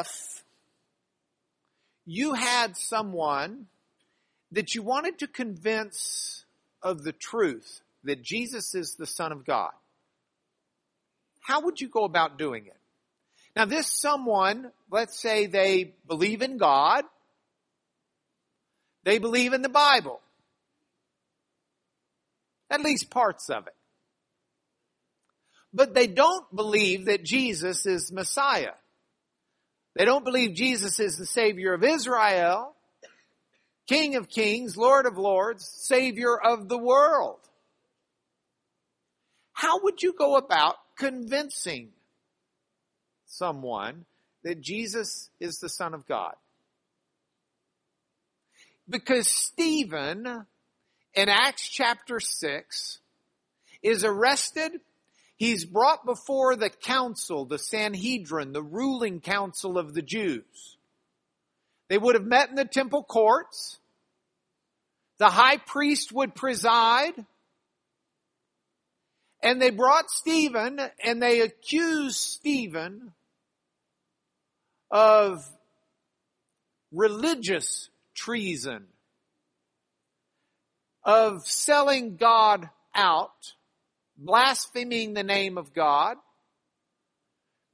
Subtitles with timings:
[0.00, 0.44] if
[2.04, 3.66] you had someone
[4.52, 6.44] that you wanted to convince
[6.82, 9.72] of the truth that Jesus is the Son of God,
[11.40, 12.76] how would you go about doing it?
[13.54, 17.04] Now this someone, let's say they believe in God,
[19.04, 20.20] they believe in the Bible,
[22.70, 23.74] at least parts of it.
[25.72, 28.72] But they don't believe that Jesus is Messiah.
[29.96, 32.74] They don't believe Jesus is the Savior of Israel,
[33.88, 37.38] King of Kings, Lord of Lords, Savior of the world.
[39.54, 41.92] How would you go about convincing
[43.24, 44.04] someone
[44.44, 46.34] that Jesus is the Son of God?
[48.86, 50.44] Because Stephen
[51.14, 52.98] in Acts chapter 6
[53.82, 54.72] is arrested.
[55.36, 60.76] He's brought before the council, the Sanhedrin, the ruling council of the Jews.
[61.88, 63.78] They would have met in the temple courts.
[65.18, 67.12] The high priest would preside.
[69.42, 73.12] And they brought Stephen and they accused Stephen
[74.90, 75.44] of
[76.92, 78.86] religious treason,
[81.04, 83.54] of selling God out,
[84.18, 86.16] blaspheming the name of God,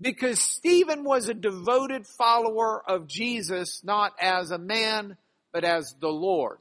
[0.00, 5.16] because Stephen was a devoted follower of Jesus, not as a man,
[5.52, 6.58] but as the Lord,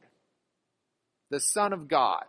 [1.29, 2.23] the Son of God.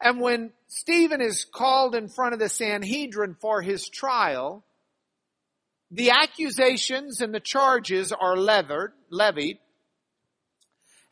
[0.00, 4.64] And when Stephen is called in front of the Sanhedrin for his trial,
[5.90, 9.58] the accusations and the charges are levered, levied.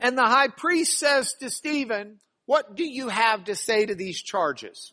[0.00, 4.20] And the high priest says to Stephen, what do you have to say to these
[4.20, 4.92] charges?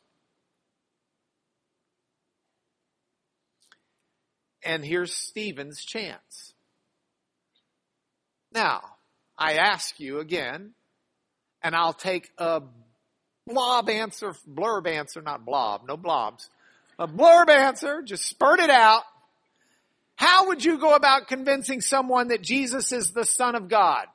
[4.64, 6.54] And here's Stephen's chance.
[8.52, 8.82] Now,
[9.38, 10.74] I ask you again,
[11.64, 12.62] and I'll take a
[13.48, 16.50] blob answer, blurb answer, not blob, no blobs.
[17.00, 19.04] A blurb answer, just spurt it out.
[20.16, 24.08] How would you go about convincing someone that Jesus is the Son of God?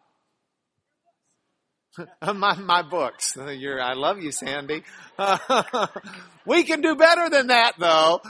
[2.35, 3.37] my, my books.
[3.37, 4.83] You're, I love you, Sandy.
[6.47, 8.21] we can do better than that though.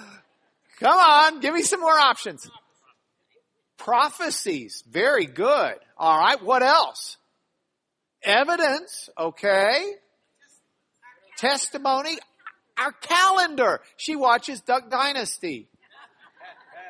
[0.81, 2.49] Come on, give me some more options.
[3.77, 4.83] Prophecies.
[4.91, 5.75] Very good.
[5.99, 6.43] All right.
[6.43, 7.17] What else?
[8.23, 9.09] Evidence.
[9.19, 9.94] Okay.
[11.37, 12.17] Testimony.
[12.79, 13.81] Our calendar.
[13.97, 15.69] She watches Duck Dynasty.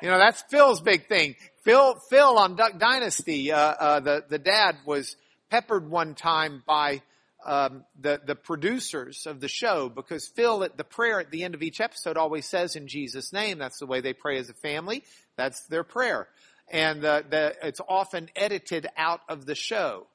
[0.03, 1.37] You know, that's Phil's big thing.
[1.65, 5.16] Phil, Phil on Duck Dynasty, uh, uh, the, the dad was
[5.52, 7.02] peppered one time by
[7.44, 11.54] um, the the producers of the show because Phil at the prayer at the end
[11.54, 13.58] of each episode always says in Jesus' name.
[13.58, 15.04] That's the way they pray as a family.
[15.36, 16.26] That's their prayer,
[16.70, 20.06] and the, the, it's often edited out of the show.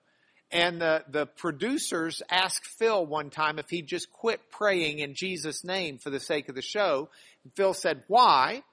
[0.49, 5.63] And the the producers asked Phil one time if he'd just quit praying in Jesus'
[5.63, 7.09] name for the sake of the show.
[7.43, 8.63] And Phil said, "Why?"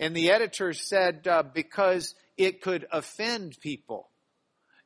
[0.00, 4.07] And the editors said, uh, "Because it could offend people."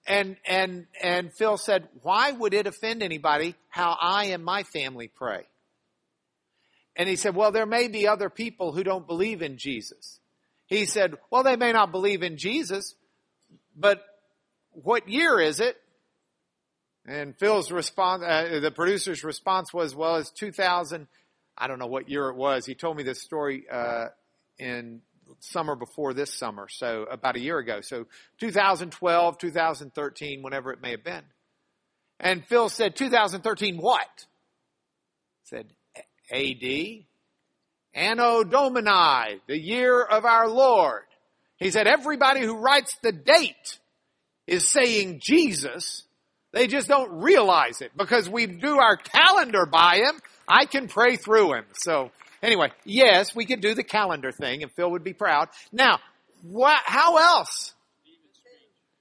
[0.06, 5.08] And, and, and Phil said, why would it offend anybody how I and my family
[5.08, 5.46] pray?
[6.96, 10.18] And he said, well, there may be other people who don't believe in Jesus.
[10.66, 12.94] He said, well, they may not believe in Jesus,
[13.76, 14.02] but
[14.72, 15.76] what year is it?
[17.06, 21.06] And Phil's response, uh, the producer's response was, well, it's 2000.
[21.56, 22.64] I don't know what year it was.
[22.64, 24.06] He told me this story, uh,
[24.58, 25.00] in
[25.40, 27.80] summer before this summer, so about a year ago.
[27.80, 28.06] So
[28.40, 31.24] 2012, 2013, whenever it may have been.
[32.20, 34.26] And Phil said, 2013 what?
[35.52, 35.66] said,
[36.30, 37.04] AD.
[37.94, 41.02] Anno Domini, the year of our Lord.
[41.58, 43.78] He said, everybody who writes the date
[44.46, 46.04] is saying Jesus.
[46.52, 50.18] They just don't realize it because we do our calendar by him.
[50.48, 51.64] I can pray through him.
[51.74, 52.10] So
[52.42, 55.48] Anyway, yes, we could do the calendar thing and Phil would be proud.
[55.70, 56.00] Now,
[56.42, 57.72] what, how else?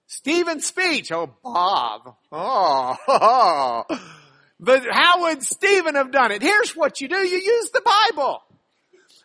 [0.06, 1.12] Stephen's speech.
[1.12, 2.16] Oh, Bob.
[2.32, 3.84] Oh, oh.
[4.64, 6.44] But how would Stephen have done it?
[6.44, 7.18] Here's what you do.
[7.18, 8.44] You use the Bible.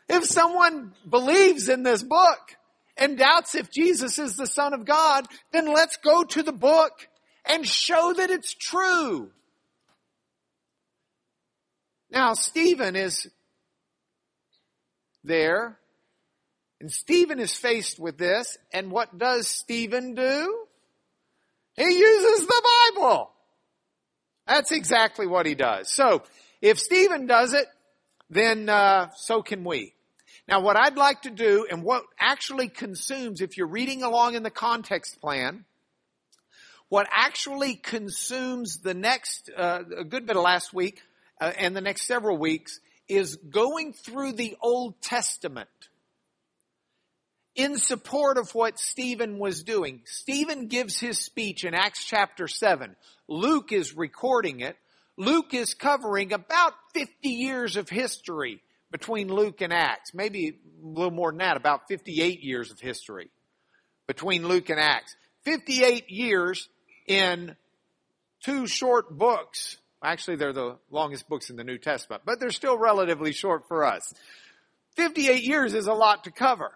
[0.09, 2.57] If someone believes in this book
[2.97, 7.07] and doubts if Jesus is the Son of God, then let's go to the book
[7.45, 9.31] and show that it's true.
[12.11, 13.29] Now, Stephen is
[15.27, 15.79] there.
[16.81, 18.57] And Stephen is faced with this.
[18.73, 20.67] And what does Stephen do?
[21.75, 22.63] He uses the
[22.95, 23.31] Bible.
[24.47, 25.93] That's exactly what he does.
[25.93, 26.23] So,
[26.63, 27.67] if Stephen does it,
[28.31, 29.93] then uh, so can we.
[30.49, 34.43] Now what I'd like to do and what actually consumes, if you're reading along in
[34.43, 35.65] the context plan,
[36.89, 41.03] what actually consumes the next, uh, a good bit of last week
[41.41, 45.69] uh, and the next several weeks is going through the Old Testament
[47.55, 50.03] in support of what Stephen was doing.
[50.05, 52.95] Stephen gives his speech in Acts chapter 7.
[53.29, 54.77] Luke is recording it.
[55.17, 58.61] Luke is covering about 50 years of history
[58.91, 60.13] between Luke and Acts.
[60.13, 63.31] Maybe a little more than that, about 58 years of history
[64.07, 65.17] between Luke and Acts.
[65.45, 66.69] 58 years
[67.07, 67.57] in
[68.43, 69.77] two short books.
[70.07, 73.85] Actually, they're the longest books in the New Testament, but they're still relatively short for
[73.85, 74.15] us.
[74.95, 76.71] 58 years is a lot to cover.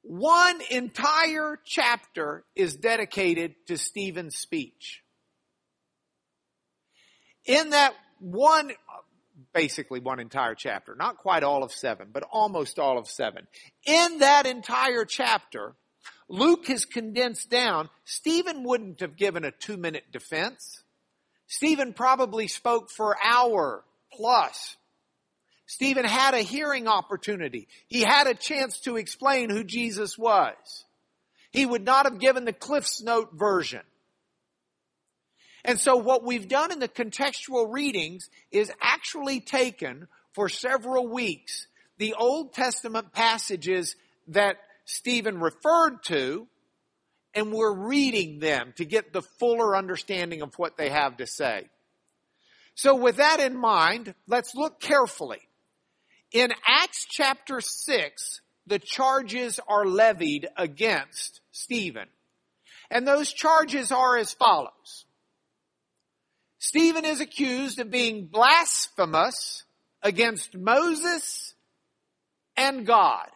[0.00, 5.02] One entire chapter is dedicated to Stephen's speech.
[7.44, 8.72] In that one,
[9.52, 13.46] basically one entire chapter, not quite all of seven, but almost all of seven.
[13.84, 15.74] In that entire chapter,
[16.30, 20.82] Luke has condensed down, Stephen wouldn't have given a two minute defense.
[21.46, 24.76] Stephen probably spoke for hour plus.
[25.66, 27.68] Stephen had a hearing opportunity.
[27.88, 30.54] He had a chance to explain who Jesus was.
[31.50, 33.82] He would not have given the Cliff's Note version.
[35.64, 41.66] And so what we've done in the contextual readings is actually taken for several weeks
[41.98, 43.96] the Old Testament passages
[44.28, 46.46] that Stephen referred to,
[47.36, 51.68] and we're reading them to get the fuller understanding of what they have to say.
[52.74, 55.40] So with that in mind, let's look carefully.
[56.32, 62.08] In Acts chapter 6, the charges are levied against Stephen.
[62.90, 65.04] And those charges are as follows.
[66.58, 69.64] Stephen is accused of being blasphemous
[70.02, 71.54] against Moses
[72.56, 73.28] and God.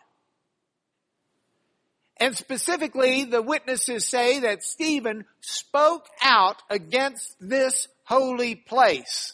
[2.20, 9.32] And specifically, the witnesses say that Stephen spoke out against this holy place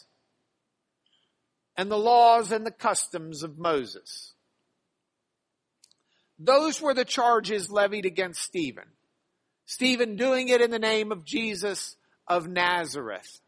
[1.75, 4.33] and the laws and the customs of Moses.
[6.39, 8.85] Those were the charges levied against Stephen.
[9.65, 13.41] Stephen doing it in the name of Jesus of Nazareth,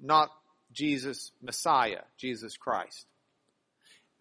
[0.00, 0.30] not
[0.72, 3.06] Jesus Messiah, Jesus Christ.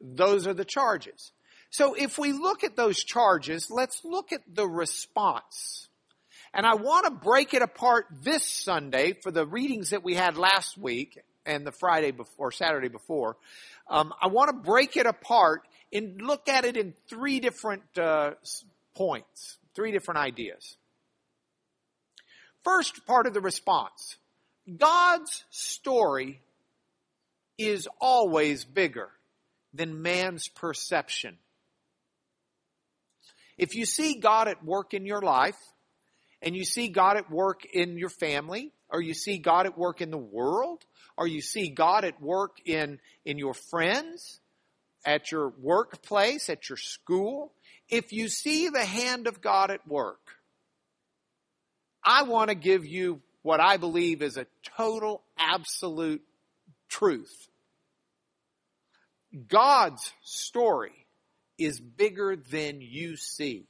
[0.01, 1.31] Those are the charges.
[1.75, 5.89] So if we look at those charges, let's look at the response.
[6.54, 10.38] And I want to break it apart this Sunday for the readings that we had
[10.38, 13.36] last week and the Friday before, Saturday before.
[13.89, 18.36] Um, I want to break it apart and look at it in three different uh,
[18.95, 20.78] points, three different ideas.
[22.63, 24.16] First part of the response.
[24.78, 26.39] God's story
[27.57, 29.10] is always bigger
[29.74, 31.38] than man's perception.
[33.57, 35.57] If you see God at work in your life,
[36.42, 40.02] and you see God at work in your family, or you see God at work
[40.02, 40.84] in the world,
[41.18, 44.40] or you see God at work in, in your friends,
[45.06, 47.54] at your workplace, at your school,
[47.90, 50.19] if you see the hand of God at work,
[52.04, 54.47] I want to give you what I believe is a
[54.78, 56.21] total, absolute
[56.90, 57.47] truth.
[59.47, 61.05] God's story
[61.57, 63.68] is bigger than you see.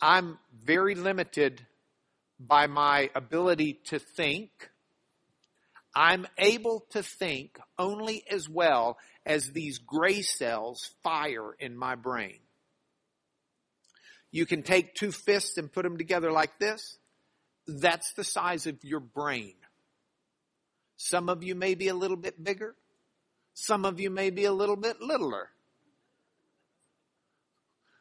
[0.00, 1.64] I'm very limited
[2.38, 4.50] by my ability to think.
[5.94, 12.40] I'm able to think only as well as these gray cells fire in my brain.
[14.32, 16.98] You can take two fists and put them together like this.
[17.68, 19.54] That's the size of your brain.
[20.96, 22.74] Some of you may be a little bit bigger.
[23.54, 25.48] Some of you may be a little bit littler.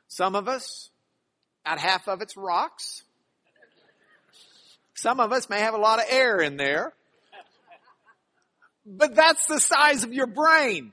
[0.08, 0.90] Some of us,
[1.66, 3.04] at half of it's rocks.
[4.96, 6.94] Some of us may have a lot of air in there.
[8.86, 10.92] But that's the size of your brain.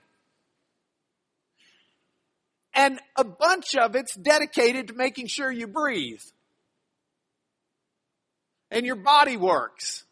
[2.73, 6.23] And a bunch of it's dedicated to making sure you breathe.
[8.71, 10.05] And your body works.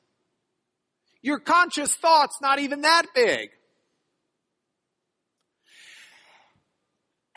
[1.23, 3.51] Your conscious thought's not even that big.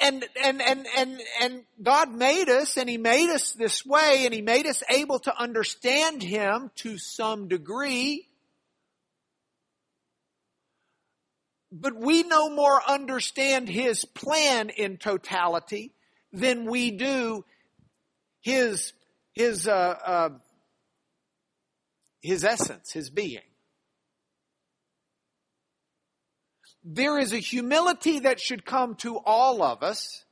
[0.02, 4.34] And, and, and, and, and God made us and He made us this way and
[4.34, 8.28] He made us able to understand Him to some degree.
[11.72, 15.94] But we no more understand His plan in totality
[16.34, 17.46] than we do
[18.42, 18.94] His,
[19.34, 20.30] His, uh, uh,
[22.22, 23.51] His essence, His being.
[26.84, 30.24] There is a humility that should come to all of us.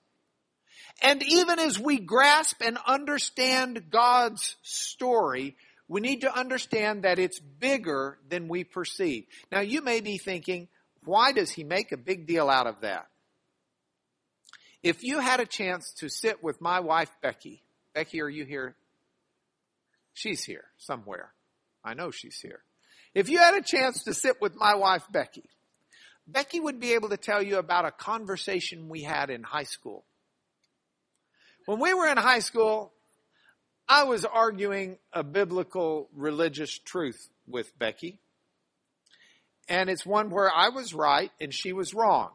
[1.01, 5.55] And even as we grasp and understand God's story,
[5.87, 9.25] we need to understand that it's bigger than we perceive.
[9.51, 10.67] Now you may be thinking,
[11.03, 13.07] why does he make a big deal out of that?
[14.83, 17.63] If you had a chance to sit with my wife, Becky,
[17.93, 18.75] Becky, are you here?
[20.13, 21.33] She's here somewhere.
[21.83, 22.61] I know she's here.
[23.13, 25.49] If you had a chance to sit with my wife, Becky,
[26.31, 30.03] Becky would be able to tell you about a conversation we had in high school.
[31.65, 32.91] When we were in high school,
[33.87, 38.19] I was arguing a biblical religious truth with Becky.
[39.67, 42.31] And it's one where I was right and she was wrong.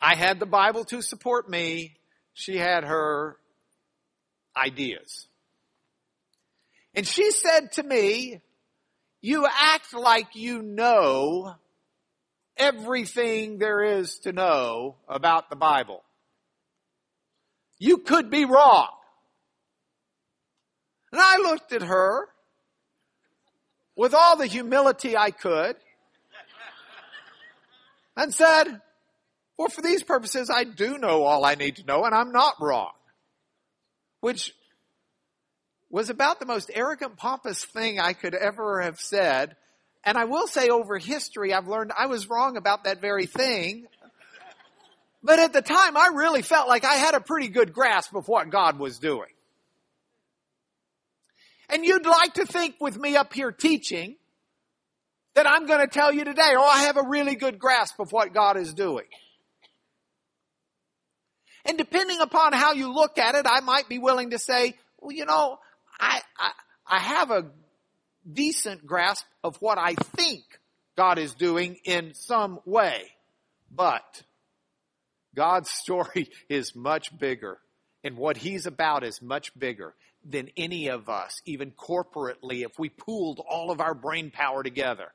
[0.00, 1.96] I had the Bible to support me.
[2.34, 3.36] She had her
[4.56, 5.26] ideas.
[6.94, 8.40] And she said to me,
[9.26, 11.56] you act like you know
[12.56, 16.04] everything there is to know about the Bible.
[17.76, 18.88] You could be wrong.
[21.10, 22.28] And I looked at her
[23.96, 25.74] with all the humility I could
[28.16, 28.80] and said,
[29.58, 32.54] well, for these purposes, I do know all I need to know and I'm not
[32.60, 32.92] wrong.
[34.20, 34.54] Which
[35.90, 39.56] was about the most arrogant, pompous thing I could ever have said.
[40.04, 43.86] And I will say over history, I've learned I was wrong about that very thing.
[45.22, 48.28] But at the time, I really felt like I had a pretty good grasp of
[48.28, 49.30] what God was doing.
[51.68, 54.16] And you'd like to think with me up here teaching
[55.34, 58.12] that I'm going to tell you today, oh, I have a really good grasp of
[58.12, 59.06] what God is doing.
[61.64, 65.10] And depending upon how you look at it, I might be willing to say, well,
[65.10, 65.58] you know,
[65.98, 66.20] I,
[66.86, 67.50] I, have a
[68.30, 70.44] decent grasp of what I think
[70.96, 73.02] God is doing in some way.
[73.70, 74.22] But
[75.34, 77.58] God's story is much bigger
[78.06, 79.92] and what he's about is much bigger
[80.24, 85.12] than any of us, even corporately, if we pooled all of our brain power together.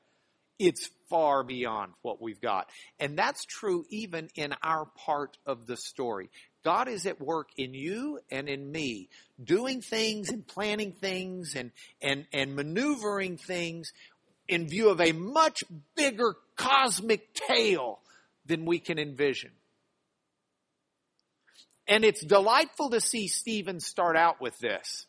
[0.59, 2.67] It's far beyond what we've got.
[2.99, 6.29] And that's true even in our part of the story.
[6.63, 9.09] God is at work in you and in me,
[9.43, 13.91] doing things and planning things and, and, and maneuvering things
[14.47, 15.63] in view of a much
[15.95, 17.99] bigger cosmic tale
[18.45, 19.51] than we can envision.
[21.87, 25.07] And it's delightful to see Stephen start out with this.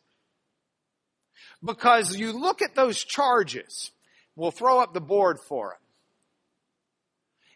[1.64, 3.90] Because you look at those charges,
[4.34, 5.81] we'll throw up the board for it.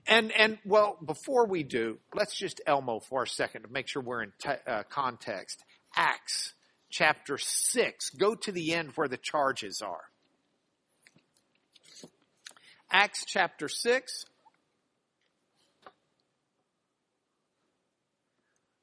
[0.08, 4.02] And, and well, before we do, let's just Elmo for a second to make sure
[4.02, 4.32] we're in
[4.66, 5.64] uh, context.
[5.96, 6.52] Acts
[6.90, 8.10] chapter 6.
[8.10, 10.04] Go to the end where the charges are.
[12.90, 14.24] Acts chapter 6.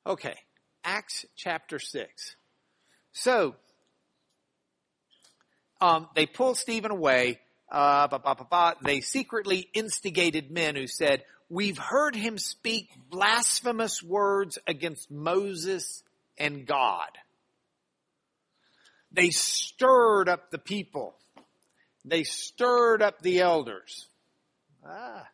[0.05, 0.35] Okay,
[0.83, 2.35] Acts chapter 6.
[3.13, 3.55] So,
[5.79, 7.39] um, they pull Stephen away
[7.73, 14.03] uh, bah, bah, bah, they secretly instigated men who said, we've heard him speak blasphemous
[14.03, 16.03] words against Moses
[16.37, 17.09] and God.
[19.11, 21.15] They stirred up the people.
[22.05, 24.07] They stirred up the elders.
[24.85, 25.27] Ah,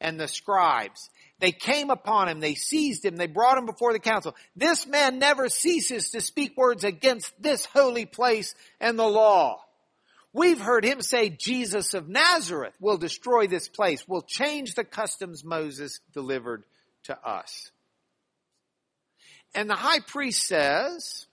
[0.00, 1.10] and the scribes.
[1.38, 4.34] They came upon him, they seized him, they brought him before the council.
[4.56, 9.63] This man never ceases to speak words against this holy place and the law.
[10.34, 15.44] We've heard him say Jesus of Nazareth will destroy this place, will change the customs
[15.44, 16.64] Moses delivered
[17.04, 17.70] to us.
[19.54, 21.26] And the high priest says,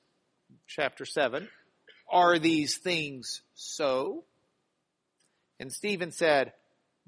[0.67, 1.49] chapter 7,
[2.11, 4.23] are these things so?
[5.59, 6.53] And Stephen said,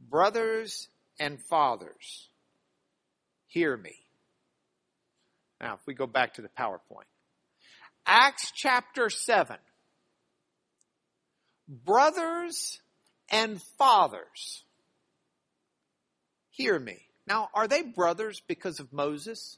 [0.09, 0.87] brothers
[1.19, 2.27] and fathers,
[3.45, 3.93] hear me.
[5.61, 7.05] Now, if we go back to the PowerPoint.
[8.07, 9.57] Acts chapter 7
[11.67, 12.79] brothers
[13.29, 14.63] and fathers,
[16.49, 16.99] hear me.
[17.25, 19.57] Now, are they brothers because of Moses?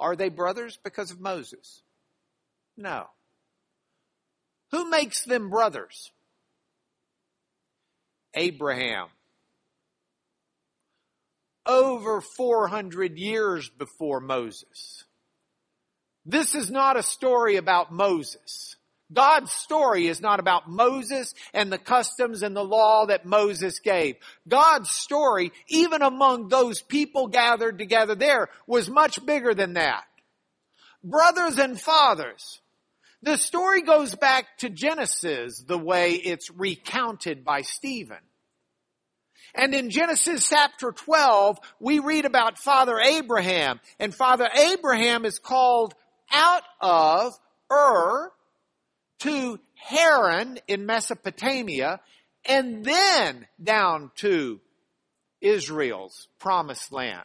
[0.00, 1.82] Are they brothers because of Moses?
[2.76, 3.06] No.
[4.70, 6.12] Who makes them brothers?
[8.34, 9.08] Abraham.
[11.66, 15.04] Over 400 years before Moses.
[16.24, 18.76] This is not a story about Moses.
[19.12, 24.16] God's story is not about Moses and the customs and the law that Moses gave.
[24.46, 30.04] God's story, even among those people gathered together there, was much bigger than that.
[31.02, 32.60] Brothers and fathers,
[33.22, 38.18] The story goes back to Genesis, the way it's recounted by Stephen.
[39.54, 45.94] And in Genesis chapter 12, we read about Father Abraham, and Father Abraham is called
[46.30, 47.32] out of
[47.72, 48.30] Ur
[49.20, 52.00] to Haran in Mesopotamia,
[52.44, 54.60] and then down to
[55.40, 57.24] Israel's promised land.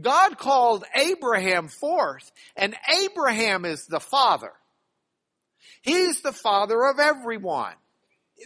[0.00, 4.52] God called Abraham forth, and Abraham is the father.
[5.82, 7.74] He's the father of everyone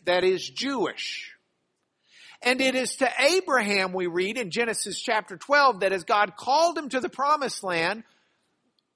[0.04, 1.32] that is Jewish.
[2.42, 6.76] And it is to Abraham we read in Genesis chapter 12 that as God called
[6.76, 8.02] him to the promised land,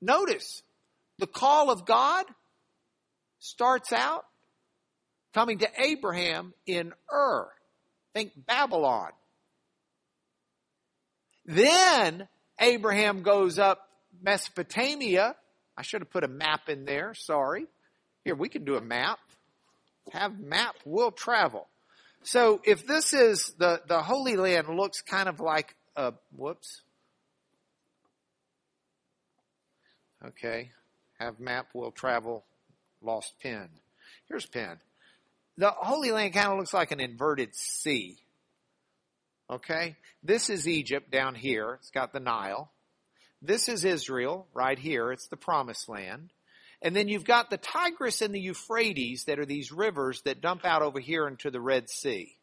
[0.00, 0.62] notice
[1.20, 2.24] the call of God
[3.38, 4.24] starts out
[5.32, 7.48] coming to Abraham in Ur.
[8.14, 9.10] Think Babylon.
[11.46, 12.26] Then
[12.58, 13.88] Abraham goes up
[14.22, 15.36] Mesopotamia.
[15.76, 17.14] I should have put a map in there.
[17.14, 17.66] Sorry.
[18.24, 19.18] Here, we can do a map.
[20.12, 21.68] Have map, we'll travel.
[22.22, 26.82] So if this is the, the Holy Land looks kind of like a, whoops.
[30.26, 30.70] Okay.
[31.20, 32.44] Have map, we'll travel.
[33.02, 33.68] Lost pen.
[34.26, 34.78] Here's pen.
[35.58, 38.16] The Holy Land kind of looks like an inverted C.
[39.50, 39.96] Okay.
[40.22, 41.74] This is Egypt down here.
[41.74, 42.70] It's got the Nile.
[43.42, 45.12] This is Israel right here.
[45.12, 46.30] It's the promised land.
[46.80, 50.64] And then you've got the Tigris and the Euphrates that are these rivers that dump
[50.64, 52.34] out over here into the Red Sea.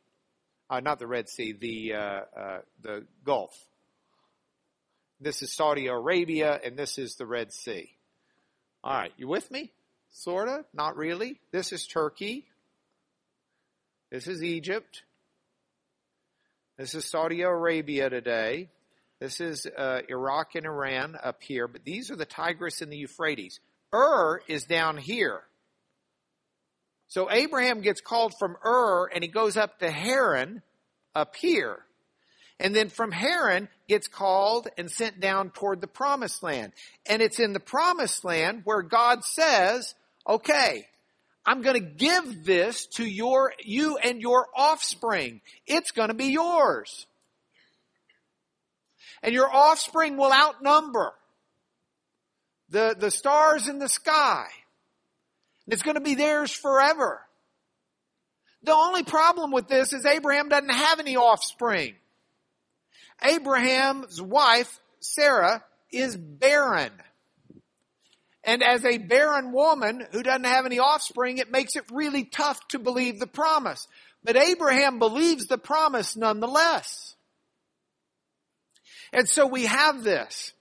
[0.69, 3.55] Uh, not the Red Sea, the, uh, uh, the Gulf.
[5.19, 7.96] This is Saudi Arabia and this is the Red Sea.
[8.83, 9.71] All right, you with me?
[10.11, 10.65] Sorta?
[10.73, 11.39] Not really.
[11.51, 12.45] This is Turkey.
[14.11, 15.03] This is Egypt.
[16.77, 18.69] This is Saudi Arabia today.
[19.19, 22.97] This is uh, Iraq and Iran up here, but these are the Tigris and the
[22.97, 23.59] Euphrates.
[23.93, 25.41] Ur is down here.
[27.07, 30.61] So Abraham gets called from Ur and he goes up to Haran
[31.15, 31.79] up here.
[32.59, 36.73] And then from Haran gets called and sent down toward the promised land.
[37.05, 39.93] And it's in the promised land where God says,
[40.27, 40.87] okay,
[41.45, 45.41] I'm going to give this to your, you and your offspring.
[45.67, 47.05] It's going to be yours.
[49.21, 51.13] And your offspring will outnumber
[52.69, 54.45] the, the stars in the sky.
[55.65, 57.21] And it's going to be theirs forever.
[58.63, 61.95] The only problem with this is Abraham doesn't have any offspring.
[63.23, 66.91] Abraham's wife, Sarah, is barren.
[68.43, 72.65] And as a barren woman who doesn't have any offspring, it makes it really tough
[72.69, 73.87] to believe the promise.
[74.23, 77.15] But Abraham believes the promise nonetheless.
[79.11, 80.53] And so we have this.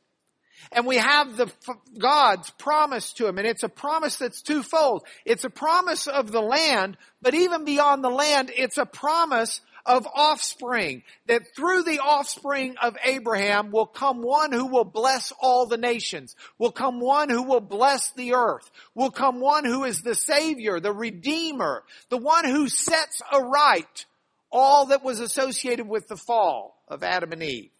[0.72, 1.50] And we have the
[1.96, 3.38] God's promise to him.
[3.38, 5.04] And it's a promise that's twofold.
[5.24, 10.06] It's a promise of the land, but even beyond the land, it's a promise of
[10.14, 15.76] offspring, that through the offspring of Abraham will come one who will bless all the
[15.76, 20.14] nations, will come one who will bless the earth, will come one who is the
[20.14, 24.06] savior, the redeemer, the one who sets aright
[24.50, 27.70] all that was associated with the fall of Adam and Eve.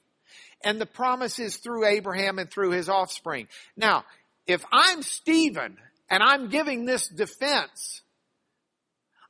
[0.63, 3.49] And the promise is through Abraham and through his offspring.
[3.77, 4.05] Now,
[4.47, 5.77] if I'm Stephen
[6.09, 8.03] and I'm giving this defense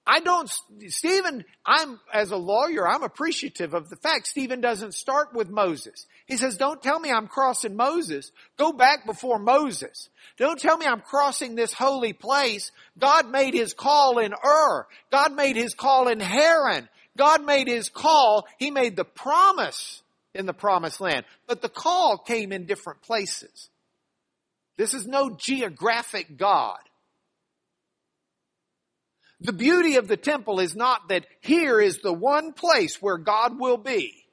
[0.06, 0.48] I don't,
[0.86, 6.06] Stephen, I'm, as a lawyer, I'm appreciative of the fact Stephen doesn't start with Moses.
[6.26, 8.30] He says, don't tell me I'm crossing Moses.
[8.56, 10.08] Go back before Moses.
[10.38, 12.70] Don't tell me I'm crossing this holy place.
[12.96, 14.86] God made his call in Ur.
[15.10, 16.88] God made his call in Haran.
[17.16, 18.46] God made his call.
[18.58, 20.02] He made the promise
[20.34, 21.24] in the promised land.
[21.48, 23.70] But the call came in different places.
[24.76, 26.78] This is no geographic God.
[29.40, 33.58] The beauty of the temple is not that here is the one place where God
[33.58, 34.26] will be.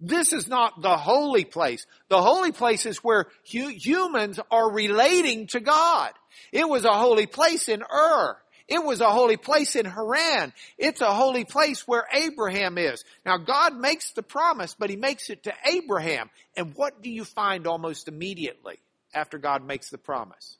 [0.00, 1.86] This is not the holy place.
[2.08, 6.12] The holy place is where hu- humans are relating to God.
[6.52, 8.36] It was a holy place in Ur.
[8.68, 10.52] It was a holy place in Haran.
[10.78, 13.04] It's a holy place where Abraham is.
[13.24, 16.30] Now God makes the promise, but he makes it to Abraham.
[16.56, 18.78] And what do you find almost immediately
[19.12, 20.56] after God makes the promise?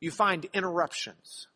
[0.00, 1.46] You find interruptions.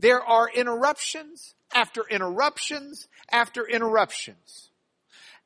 [0.00, 4.70] There are interruptions after interruptions after interruptions.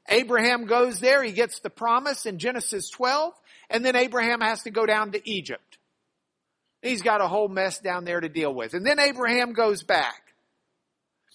[0.09, 3.35] Abraham goes there, he gets the promise in Genesis 12,
[3.69, 5.79] and then Abraham has to go down to Egypt.
[6.83, 8.75] He's got a whole mess down there to deal with.
[8.75, 10.25] And then Abraham goes back.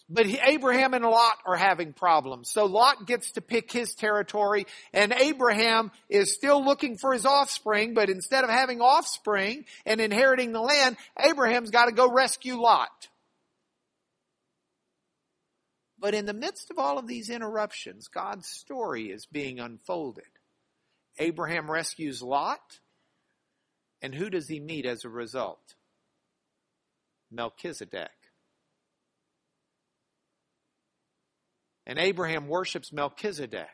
[0.07, 2.49] But Abraham and Lot are having problems.
[2.49, 7.93] So Lot gets to pick his territory and Abraham is still looking for his offspring,
[7.93, 13.08] but instead of having offspring and inheriting the land, Abraham's got to go rescue Lot.
[15.99, 20.23] But in the midst of all of these interruptions, God's story is being unfolded.
[21.17, 22.79] Abraham rescues Lot,
[24.01, 25.75] and who does he meet as a result?
[27.29, 28.09] Melchizedek.
[31.85, 33.67] And Abraham worships Melchizedek,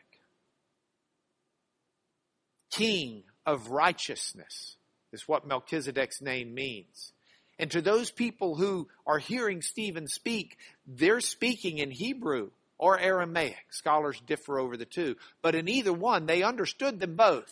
[2.70, 4.78] king of righteousness,
[5.12, 7.12] is what Melchizedek's name means.
[7.58, 13.56] And to those people who are hearing Stephen speak, they're speaking in Hebrew or Aramaic.
[13.70, 15.16] Scholars differ over the two.
[15.42, 17.50] But in either one, they understood them both.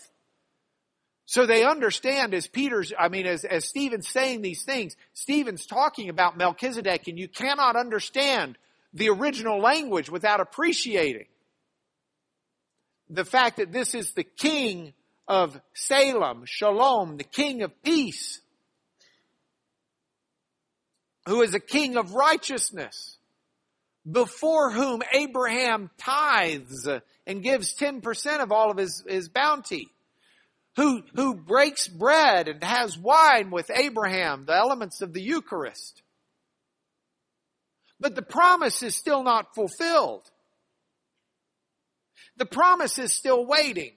[1.27, 6.11] So they understand as Peter's, I mean, as, as Stephen's saying these things, Stephen's talking
[6.11, 8.59] about Melchizedek and you cannot understand
[8.93, 11.27] the original language without appreciating
[13.09, 14.93] the fact that this is the king
[15.27, 18.40] of Salem, Shalom, the king of peace,
[21.27, 23.17] who is a king of righteousness,
[24.11, 26.89] before whom Abraham tithes
[27.27, 29.89] and gives 10% of all of his, his bounty,
[30.77, 36.03] who, who breaks bread and has wine with Abraham, the elements of the Eucharist,
[37.99, 40.29] but the promise is still not fulfilled.
[42.37, 43.93] The promise is still waiting.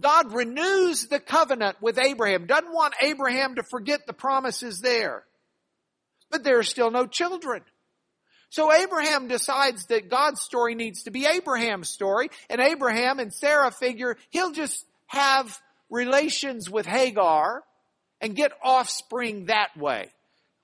[0.00, 5.24] God renews the covenant with Abraham, doesn't want Abraham to forget the promises there.
[6.30, 7.62] But there are still no children.
[8.50, 13.70] So Abraham decides that God's story needs to be Abraham's story, and Abraham and Sarah
[13.70, 17.62] figure he'll just have relations with Hagar
[18.20, 20.08] and get offspring that way.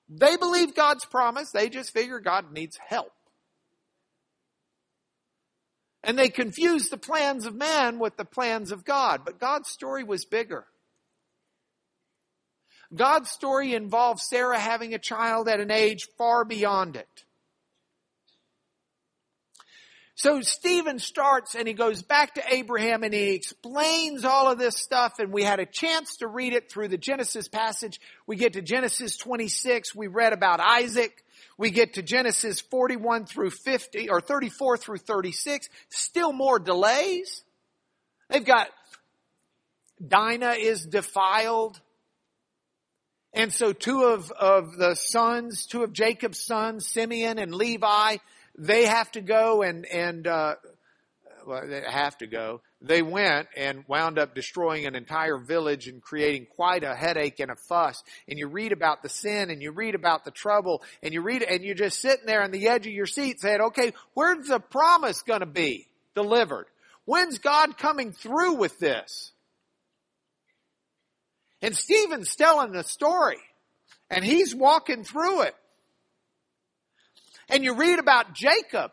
[0.09, 1.51] They believe God's promise.
[1.51, 3.11] They just figure God needs help.
[6.03, 9.21] And they confuse the plans of man with the plans of God.
[9.25, 10.65] But God's story was bigger.
[12.95, 17.23] God's story involves Sarah having a child at an age far beyond it.
[20.17, 24.75] So Stephen starts and he goes back to Abraham and he explains all of this
[24.75, 28.01] stuff and we had a chance to read it through the Genesis passage.
[28.25, 29.93] We get to Genesis 26.
[29.93, 31.23] We read about Isaac.
[31.55, 35.69] We get to Genesis 41 through 50 or 34 through 36.
[35.89, 37.43] Still more delays.
[38.29, 38.69] They've got
[40.05, 41.79] Dinah is defiled.
[43.37, 48.17] And so two of, of the sons, two of Jacob's sons, Simeon and Levi,
[48.57, 50.55] they have to go and, and, uh,
[51.45, 52.61] well, they have to go.
[52.81, 57.51] They went and wound up destroying an entire village and creating quite a headache and
[57.51, 58.03] a fuss.
[58.27, 61.43] And you read about the sin and you read about the trouble and you read
[61.43, 64.59] and you're just sitting there on the edge of your seat saying, okay, where's the
[64.59, 66.65] promise going to be delivered?
[67.05, 69.31] When's God coming through with this?
[71.61, 73.39] And Stephen's telling the story
[74.09, 75.55] and he's walking through it.
[77.49, 78.91] And you read about Jacob.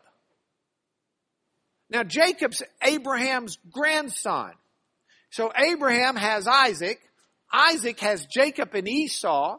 [1.89, 4.51] Now Jacob's Abraham's grandson.
[5.29, 6.99] So Abraham has Isaac.
[7.51, 9.57] Isaac has Jacob and Esau.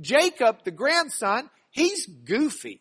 [0.00, 2.80] Jacob, the grandson, he's goofy.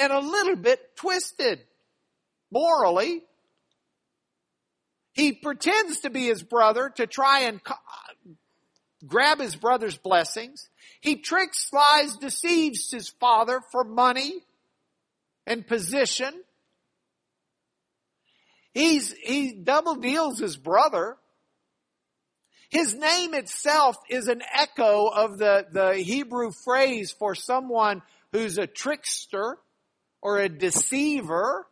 [0.00, 1.60] And a little bit twisted
[2.50, 3.22] morally.
[5.12, 7.60] He pretends to be his brother to try and
[9.06, 10.68] grab his brother's blessings.
[11.00, 14.34] He tricks, lies, deceives his father for money
[15.46, 16.32] and position.
[18.72, 21.16] He's, he double deals his brother.
[22.68, 28.68] His name itself is an echo of the, the Hebrew phrase for someone who's a
[28.68, 29.58] trickster
[30.22, 31.66] or a deceiver.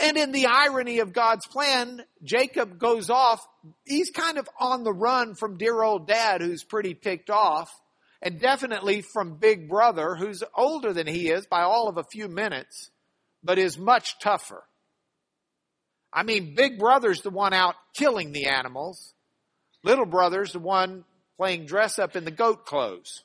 [0.00, 3.44] And in the irony of God's plan, Jacob goes off.
[3.84, 7.70] He's kind of on the run from dear old dad who's pretty ticked off
[8.22, 12.28] and definitely from big brother who's older than he is by all of a few
[12.28, 12.90] minutes,
[13.42, 14.64] but is much tougher.
[16.12, 19.14] I mean, big brother's the one out killing the animals.
[19.84, 21.04] Little brother's the one
[21.36, 23.22] playing dress up in the goat clothes.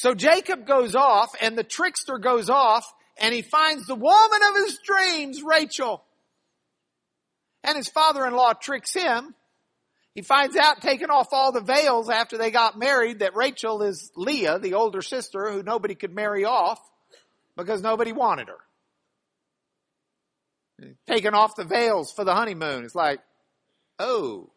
[0.00, 4.54] So Jacob goes off and the trickster goes off and he finds the woman of
[4.64, 6.02] his dreams, Rachel.
[7.62, 9.34] And his father-in-law tricks him.
[10.14, 14.10] He finds out taking off all the veils after they got married that Rachel is
[14.16, 16.80] Leah, the older sister who nobody could marry off
[17.54, 18.56] because nobody wanted her.
[21.06, 22.86] taking off the veils for the honeymoon.
[22.86, 23.20] It's like,
[23.98, 24.48] oh.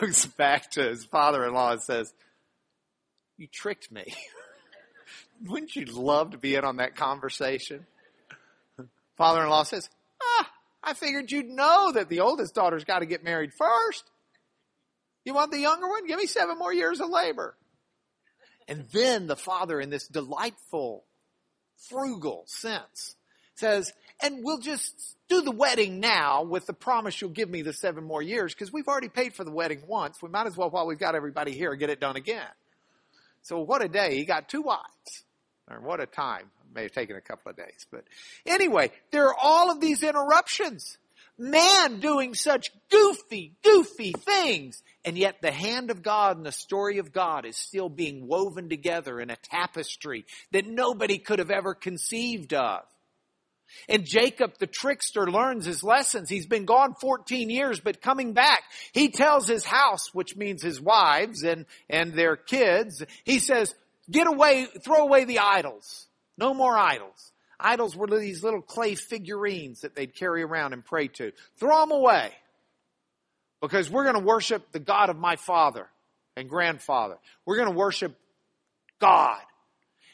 [0.00, 2.12] Goes back to his father-in-law and says,
[3.36, 4.04] you tricked me.
[5.46, 7.86] Wouldn't you love to be in on that conversation?
[9.16, 9.88] Father-in-law says,
[10.22, 10.50] ah,
[10.82, 14.04] I figured you'd know that the oldest daughter's got to get married first.
[15.24, 16.06] You want the younger one?
[16.06, 17.56] Give me seven more years of labor.
[18.66, 21.04] And then the father, in this delightful,
[21.88, 23.16] frugal sense,
[23.58, 23.92] says,
[24.22, 28.04] and we'll just do the wedding now with the promise you'll give me the seven
[28.04, 30.20] more years because we've already paid for the wedding once.
[30.22, 32.48] We might as well, while we've got everybody here, get it done again.
[33.42, 34.16] So what a day.
[34.16, 35.24] He got two wives.
[35.70, 36.50] Or what a time.
[36.64, 37.86] It may have taken a couple of days.
[37.90, 38.04] But
[38.46, 40.98] anyway, there are all of these interruptions.
[41.38, 44.82] Man doing such goofy, goofy things.
[45.04, 48.68] And yet the hand of God and the story of God is still being woven
[48.68, 52.82] together in a tapestry that nobody could have ever conceived of.
[53.88, 56.28] And Jacob, the trickster, learns his lessons.
[56.28, 60.80] He's been gone 14 years, but coming back, he tells his house, which means his
[60.80, 63.74] wives and, and their kids, he says,
[64.10, 66.06] get away, throw away the idols.
[66.36, 67.32] No more idols.
[67.60, 71.32] Idols were these little clay figurines that they'd carry around and pray to.
[71.58, 72.32] Throw them away.
[73.60, 75.88] Because we're going to worship the God of my father
[76.36, 77.16] and grandfather.
[77.44, 78.16] We're going to worship
[79.00, 79.40] God.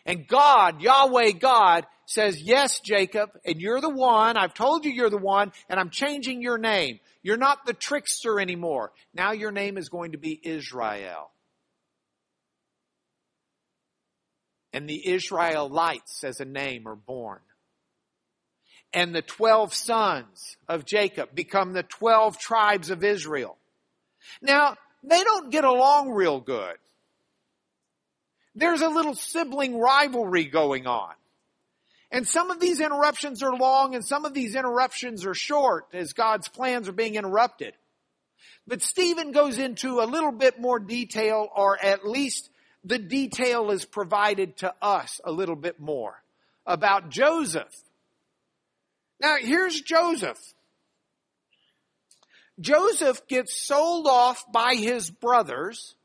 [0.06, 4.36] And God, Yahweh God, says, yes, Jacob, and you're the one.
[4.36, 7.00] I've told you you're the one, and I'm changing your name.
[7.22, 8.92] You're not the trickster anymore.
[9.14, 11.30] Now your name is going to be Israel.
[14.72, 17.40] And the Israelites as a name are born.
[18.92, 23.56] And the twelve sons of Jacob become the twelve tribes of Israel.
[24.42, 26.76] Now, they don't get along real good.
[28.54, 31.12] There's a little sibling rivalry going on.
[32.14, 36.12] And some of these interruptions are long and some of these interruptions are short as
[36.12, 37.74] God's plans are being interrupted.
[38.68, 42.50] But Stephen goes into a little bit more detail or at least
[42.84, 46.22] the detail is provided to us a little bit more
[46.64, 47.74] about Joseph.
[49.18, 50.38] Now here's Joseph.
[52.60, 55.96] Joseph gets sold off by his brothers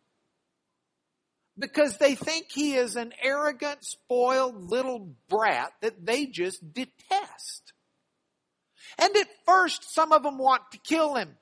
[1.59, 7.73] because they think he is an arrogant, spoiled little brat that they just detest.
[8.97, 11.35] And at first, some of them want to kill him.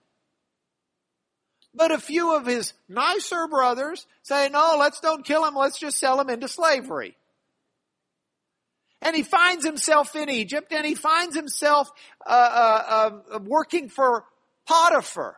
[1.74, 6.00] But a few of his nicer brothers say, no, let's don't kill him, let's just
[6.00, 7.16] sell him into slavery.
[9.04, 11.88] And he finds himself in Egypt and he finds himself
[12.26, 14.26] uh, uh, uh, working for
[14.66, 15.38] Potiphar.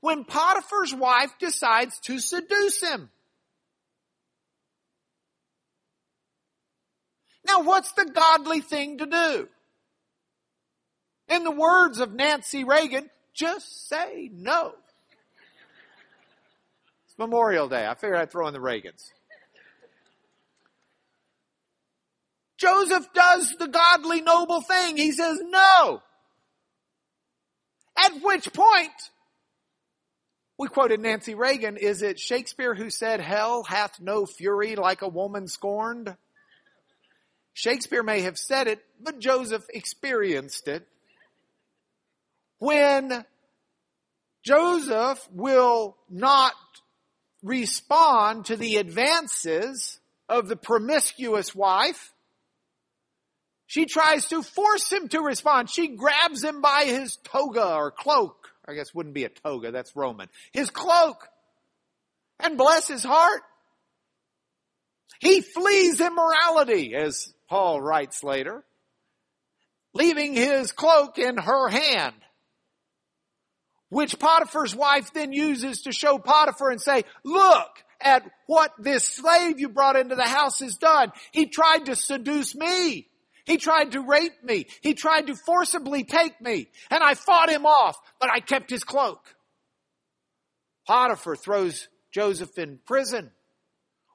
[0.00, 3.10] When Potiphar's wife decides to seduce him.
[7.52, 9.48] Now what's the godly thing to do?
[11.28, 14.72] In the words of Nancy Reagan, just say no.
[17.06, 17.86] It's Memorial Day.
[17.86, 19.10] I figured I'd throw in the Reagans.
[22.56, 24.96] Joseph does the godly noble thing.
[24.96, 26.00] He says no.
[27.98, 28.90] At which point,
[30.58, 35.08] we quoted Nancy Reagan, is it Shakespeare who said hell hath no fury like a
[35.08, 36.16] woman scorned?
[37.54, 40.86] Shakespeare may have said it, but Joseph experienced it.
[42.58, 43.24] When
[44.44, 46.54] Joseph will not
[47.42, 52.12] respond to the advances of the promiscuous wife,
[53.66, 55.70] she tries to force him to respond.
[55.70, 58.50] She grabs him by his toga or cloak.
[58.66, 60.28] I guess wouldn't be a toga, that's Roman.
[60.52, 61.28] His cloak.
[62.38, 63.42] And bless his heart.
[65.20, 68.64] He flees immorality, as Paul writes later,
[69.92, 72.14] leaving his cloak in her hand,
[73.90, 77.68] which Potiphar's wife then uses to show Potiphar and say, look
[78.00, 81.12] at what this slave you brought into the house has done.
[81.30, 83.06] He tried to seduce me.
[83.44, 84.64] He tried to rape me.
[84.80, 86.68] He tried to forcibly take me.
[86.90, 89.20] And I fought him off, but I kept his cloak.
[90.86, 93.30] Potiphar throws Joseph in prison.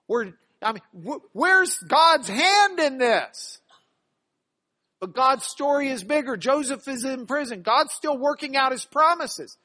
[0.07, 3.59] Where I mean, wh- where's God's hand in this?
[4.99, 6.37] But God's story is bigger.
[6.37, 7.61] Joseph is in prison.
[7.61, 9.55] God's still working out his promises.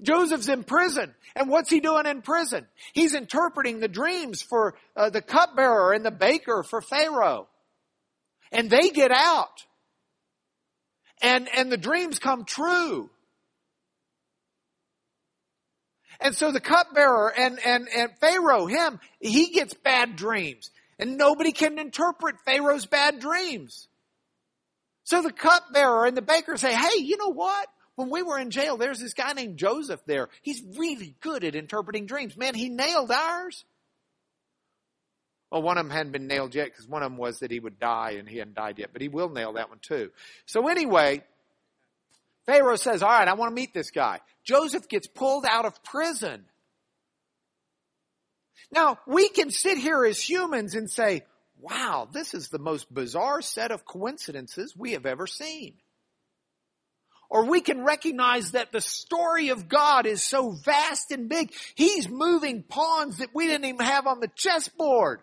[0.00, 1.14] Joseph's in prison.
[1.34, 2.66] And what's he doing in prison?
[2.94, 7.48] He's interpreting the dreams for uh, the cupbearer and the baker for Pharaoh.
[8.50, 9.64] And they get out.
[11.22, 13.10] And, and the dreams come true.
[16.20, 20.70] And so the cupbearer and, and, and Pharaoh, him, he gets bad dreams.
[20.98, 23.88] And nobody can interpret Pharaoh's bad dreams.
[25.04, 27.68] So the cupbearer and the baker say, hey, you know what?
[27.96, 30.28] When we were in jail, there's this guy named Joseph there.
[30.42, 32.36] He's really good at interpreting dreams.
[32.36, 33.64] Man, he nailed ours.
[35.50, 37.60] Well, one of them hadn't been nailed yet because one of them was that he
[37.60, 40.10] would die and he hadn't died yet, but he will nail that one too.
[40.44, 41.22] So anyway,
[42.46, 44.20] Pharaoh says, all right, I want to meet this guy.
[44.46, 46.44] Joseph gets pulled out of prison.
[48.70, 51.22] Now, we can sit here as humans and say,
[51.58, 55.74] wow, this is the most bizarre set of coincidences we have ever seen.
[57.28, 62.08] Or we can recognize that the story of God is so vast and big, He's
[62.08, 65.20] moving pawns that we didn't even have on the chessboard.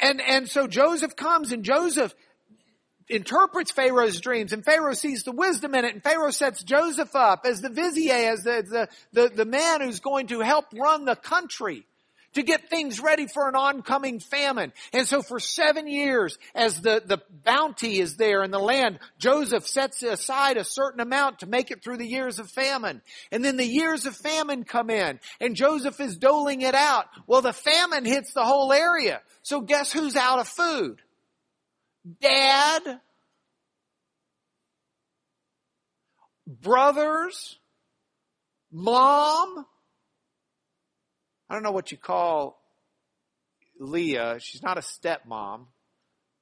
[0.00, 2.12] And, and so Joseph comes and Joseph
[3.08, 7.44] interprets Pharaoh's dreams and Pharaoh sees the wisdom in it and Pharaoh sets Joseph up
[7.44, 11.16] as the vizier, as the, the, the, the man who's going to help run the
[11.16, 11.86] country
[12.34, 14.72] to get things ready for an oncoming famine.
[14.92, 19.66] And so for seven years, as the, the bounty is there in the land, Joseph
[19.66, 23.02] sets aside a certain amount to make it through the years of famine.
[23.30, 27.06] And then the years of famine come in, and Joseph is doling it out.
[27.26, 29.20] Well, the famine hits the whole area.
[29.42, 31.02] So guess who's out of food?
[32.20, 33.00] Dad,
[36.46, 37.58] brothers,
[38.72, 39.66] mom,
[41.48, 42.60] I don't know what you call
[43.78, 44.38] Leah.
[44.40, 45.66] She's not a stepmom.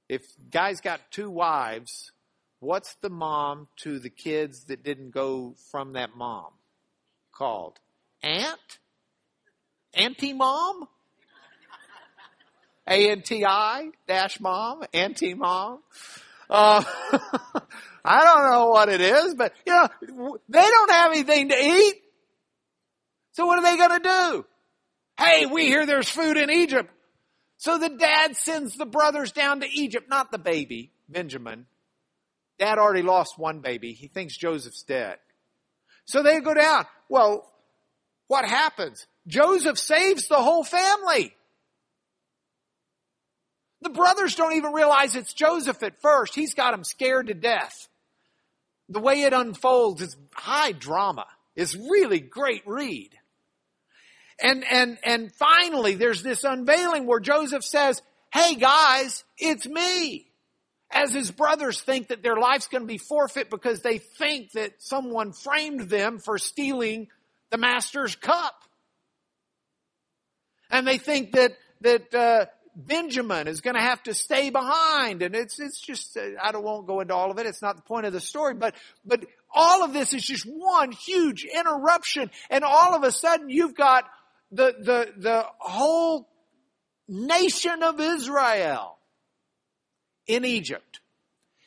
[0.08, 2.12] If guys got two wives,
[2.60, 6.52] what's the mom to the kids that didn't go from that mom
[7.32, 7.78] called?
[8.22, 8.78] Aunt?
[9.92, 10.88] Auntie mom?
[12.90, 14.82] A-N-T-I dash mom?
[14.92, 15.78] anti-mom.
[16.50, 16.82] Uh,
[18.04, 21.94] I don't know what it is, but you know, they don't have anything to eat.
[23.32, 24.44] So what are they gonna do?
[25.18, 26.90] Hey, we hear there's food in Egypt.
[27.58, 31.66] So the dad sends the brothers down to Egypt, not the baby, Benjamin.
[32.58, 33.92] Dad already lost one baby.
[33.92, 35.18] He thinks Joseph's dead.
[36.06, 36.86] So they go down.
[37.08, 37.50] Well,
[38.26, 39.06] what happens?
[39.26, 41.34] Joseph saves the whole family.
[43.82, 46.34] The brothers don't even realize it's Joseph at first.
[46.34, 47.88] He's got them scared to death.
[48.88, 51.26] The way it unfolds is high drama.
[51.56, 53.10] It's really great read.
[54.42, 60.26] And, and, and finally there's this unveiling where Joseph says, Hey guys, it's me.
[60.92, 64.72] As his brothers think that their life's going to be forfeit because they think that
[64.78, 67.08] someone framed them for stealing
[67.50, 68.54] the master's cup.
[70.68, 75.22] And they think that, that, uh, Benjamin is going to have to stay behind.
[75.22, 77.46] And it's, it's just, uh, I don't, won't go into all of it.
[77.46, 80.92] It's not the point of the story, but, but all of this is just one
[80.92, 82.30] huge interruption.
[82.48, 84.04] And all of a sudden you've got
[84.52, 86.28] the, the, the whole
[87.08, 88.98] nation of Israel
[90.26, 91.00] in Egypt.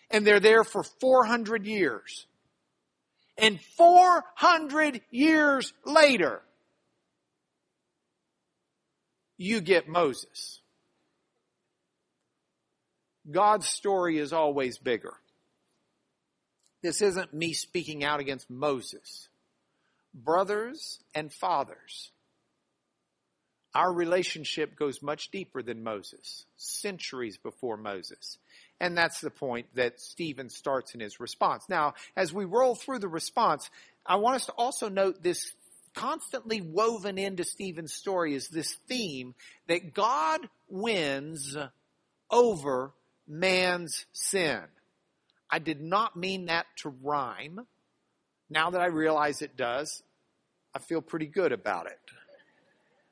[0.09, 2.27] And they're there for 400 years.
[3.37, 6.41] And 400 years later,
[9.37, 10.61] you get Moses.
[13.29, 15.13] God's story is always bigger.
[16.81, 19.29] This isn't me speaking out against Moses.
[20.13, 22.11] Brothers and fathers
[23.75, 28.37] our relationship goes much deeper than Moses, centuries before Moses.
[28.79, 31.65] And that's the point that Stephen starts in his response.
[31.69, 33.69] Now, as we roll through the response,
[34.05, 35.53] I want us to also note this
[35.95, 39.33] constantly woven into Stephen's story is this theme
[39.67, 41.55] that God wins
[42.29, 42.91] over
[43.27, 44.61] man's sin.
[45.49, 47.61] I did not mean that to rhyme.
[48.49, 50.01] Now that I realize it does,
[50.73, 51.99] I feel pretty good about it.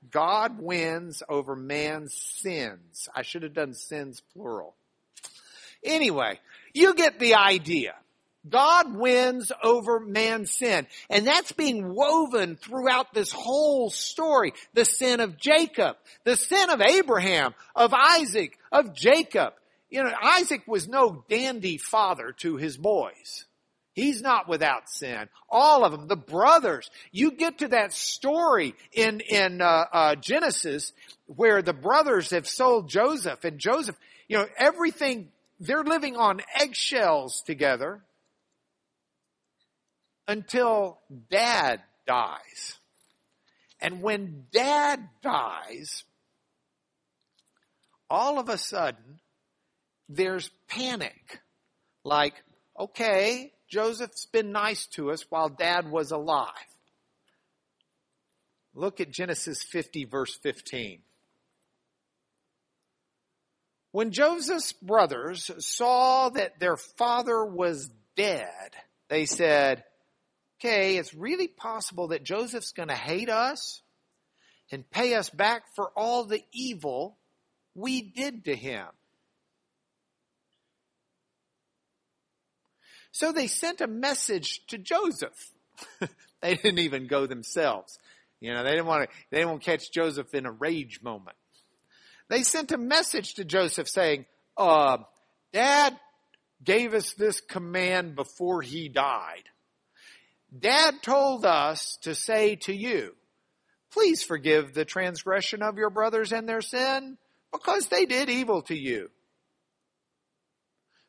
[0.09, 3.07] God wins over man's sins.
[3.15, 4.75] I should have done sins plural.
[5.83, 6.39] Anyway,
[6.73, 7.95] you get the idea.
[8.49, 10.87] God wins over man's sin.
[11.09, 14.53] And that's being woven throughout this whole story.
[14.73, 19.53] The sin of Jacob, the sin of Abraham, of Isaac, of Jacob.
[19.91, 23.45] You know, Isaac was no dandy father to his boys.
[23.93, 25.27] He's not without sin.
[25.49, 26.89] All of them, the brothers.
[27.11, 30.93] You get to that story in in uh, uh, Genesis
[31.25, 33.97] where the brothers have sold Joseph, and Joseph,
[34.29, 35.29] you know, everything.
[35.59, 38.01] They're living on eggshells together
[40.27, 42.79] until Dad dies,
[43.81, 46.05] and when Dad dies,
[48.09, 49.19] all of a sudden
[50.15, 51.39] there's panic.
[52.03, 52.33] Like,
[52.79, 56.47] okay, Joseph's been nice to us while dad was alive.
[58.73, 60.99] Look at Genesis 50 verse 15.
[63.91, 68.71] When Joseph's brothers saw that their father was dead,
[69.09, 69.83] they said,
[70.59, 73.81] okay, it's really possible that Joseph's going to hate us
[74.71, 77.17] and pay us back for all the evil
[77.75, 78.85] we did to him.
[83.11, 85.51] So they sent a message to Joseph.
[86.41, 87.99] they didn't even go themselves.
[88.39, 91.37] You know, they didn't want to, they to catch Joseph in a rage moment.
[92.29, 94.25] They sent a message to Joseph saying,
[94.57, 94.97] uh,
[95.53, 95.97] dad
[96.63, 99.43] gave us this command before he died.
[100.57, 103.15] Dad told us to say to you,
[103.91, 107.17] please forgive the transgression of your brothers and their sin
[107.51, 109.09] because they did evil to you.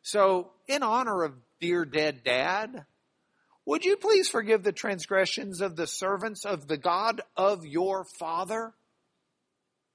[0.02, 2.84] So in honor of dear dead dad,
[3.64, 8.74] would you please forgive the transgressions of the servants of the God of your father?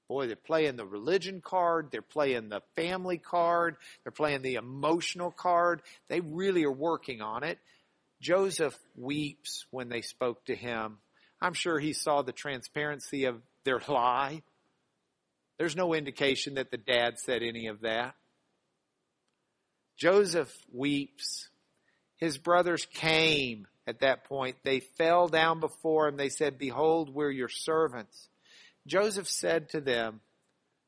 [0.08, 1.90] Boy, they're playing the religion card.
[1.92, 3.76] They're playing the family card.
[4.02, 5.82] They're playing the emotional card.
[6.08, 7.58] They really are working on it.
[8.22, 10.96] Joseph weeps when they spoke to him.
[11.38, 14.42] I'm sure he saw the transparency of their lie.
[15.58, 18.14] There's no indication that the dad said any of that.
[19.98, 21.50] Joseph weeps.
[22.18, 24.56] His brothers came at that point.
[24.64, 26.16] They fell down before him.
[26.16, 28.28] They said, Behold, we're your servants.
[28.86, 30.20] Joseph said to them,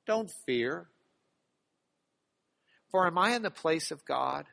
[0.06, 0.88] Don't fear.
[2.90, 4.46] For am I in the place of God?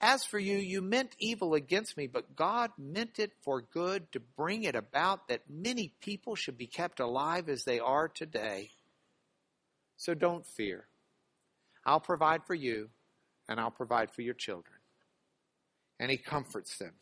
[0.00, 4.20] As for you, you meant evil against me, but God meant it for good to
[4.20, 8.70] bring it about that many people should be kept alive as they are today.
[9.96, 10.86] So don't fear.
[11.84, 12.90] I'll provide for you,
[13.48, 14.77] and I'll provide for your children.
[16.00, 16.92] And he comforts them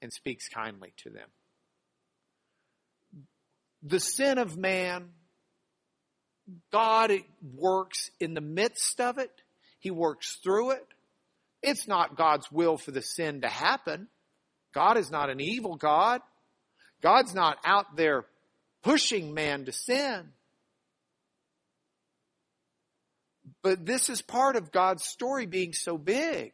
[0.00, 1.28] and speaks kindly to them
[3.82, 5.10] the sin of man,
[6.72, 7.12] God
[7.54, 9.30] works in the midst of it.
[9.78, 10.86] He works through it.
[11.62, 14.08] It's not God's will for the sin to happen.
[14.74, 16.20] God is not an evil God.
[17.02, 18.24] God's not out there
[18.82, 20.30] pushing man to sin.
[23.62, 26.52] But this is part of God's story being so big.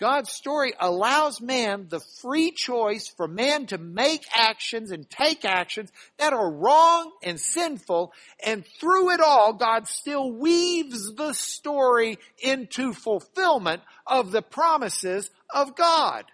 [0.00, 5.92] God's story allows man the free choice for man to make actions and take actions
[6.18, 8.12] that are wrong and sinful.
[8.44, 15.76] And through it all, God still weaves the story into fulfillment of the promises of
[15.76, 16.24] God.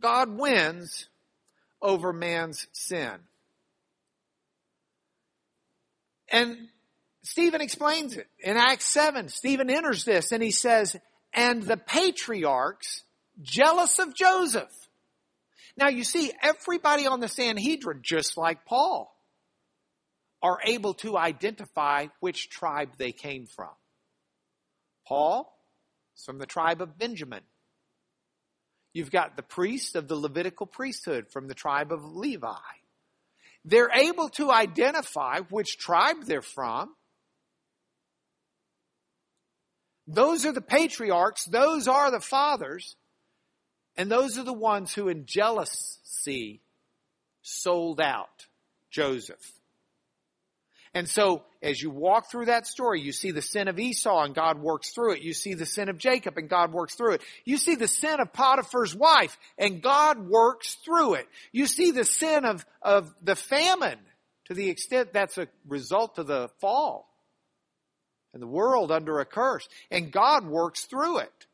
[0.00, 1.08] God wins
[1.82, 3.12] over man's sin.
[6.32, 6.69] And
[7.30, 8.26] Stephen explains it.
[8.40, 10.96] In Acts 7, Stephen enters this and he says,
[11.32, 13.04] and the patriarchs,
[13.40, 14.72] jealous of Joseph.
[15.76, 19.14] Now you see, everybody on the Sanhedrin, just like Paul,
[20.42, 23.70] are able to identify which tribe they came from.
[25.06, 25.56] Paul
[26.16, 27.42] is from the tribe of Benjamin.
[28.92, 32.56] You've got the priest of the Levitical priesthood from the tribe of Levi.
[33.64, 36.96] They're able to identify which tribe they're from
[40.12, 41.44] Those are the patriarchs.
[41.44, 42.96] Those are the fathers.
[43.96, 46.62] And those are the ones who in jealousy
[47.42, 48.46] sold out
[48.90, 49.52] Joseph.
[50.92, 54.34] And so, as you walk through that story, you see the sin of Esau and
[54.34, 55.22] God works through it.
[55.22, 57.22] You see the sin of Jacob and God works through it.
[57.44, 61.28] You see the sin of Potiphar's wife and God works through it.
[61.52, 64.00] You see the sin of, of the famine
[64.46, 67.09] to the extent that's a result of the fall
[68.32, 69.68] and the world under a curse.
[69.90, 71.46] And God works through it.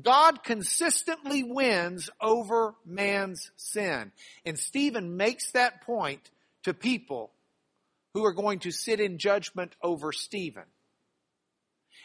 [0.00, 4.12] God consistently wins over man's sin.
[4.44, 6.30] And Stephen makes that point
[6.62, 7.32] to people
[8.14, 10.64] who are going to sit in judgment over Stephen.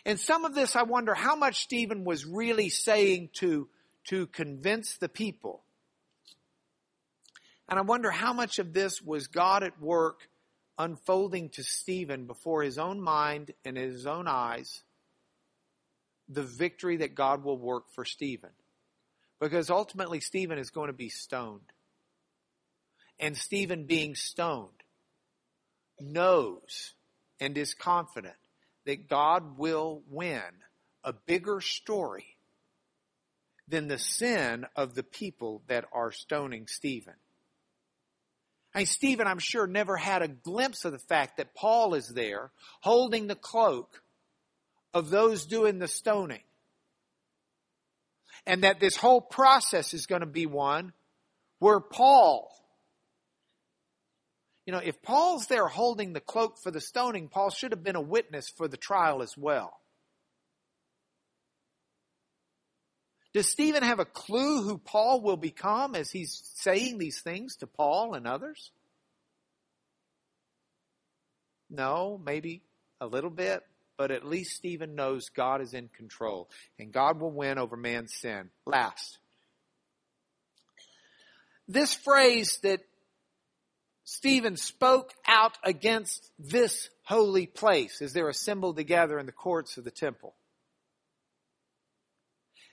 [0.06, 3.68] And some of this I wonder how much Stephen was really saying to,
[4.10, 5.64] to convince the people.
[7.68, 10.28] And I wonder how much of this was God at work
[10.78, 14.84] unfolding to Stephen before his own mind and his own eyes
[16.28, 18.50] the victory that God will work for Stephen.
[19.40, 21.72] Because ultimately, Stephen is going to be stoned.
[23.20, 24.70] And Stephen, being stoned,
[26.00, 26.94] knows
[27.40, 28.36] and is confident
[28.86, 30.42] that God will win
[31.04, 32.26] a bigger story
[33.68, 37.16] than the sin of the people that are stoning Stephen.
[38.76, 42.10] I mean, Stephen, I'm sure, never had a glimpse of the fact that Paul is
[42.10, 42.52] there
[42.82, 44.04] holding the cloak
[44.94, 46.44] of those doing the stoning.
[48.46, 50.92] And that this whole process is going to be one
[51.60, 52.52] where Paul,
[54.66, 57.96] you know, if Paul's there holding the cloak for the stoning, Paul should have been
[57.96, 59.80] a witness for the trial as well.
[63.36, 67.68] Does Stephen have a clue who Paul will become as he's saying these things to
[67.68, 68.72] Paul and others?
[71.70, 72.62] No, maybe
[73.02, 73.62] a little bit,
[73.98, 78.14] but at least Stephen knows God is in control and God will win over man's
[78.14, 78.52] sin.
[78.66, 79.18] Last.
[81.68, 82.80] This phrase that
[84.06, 89.84] Stephen spoke out against this holy place as they're assembled together in the courts of
[89.84, 90.36] the temple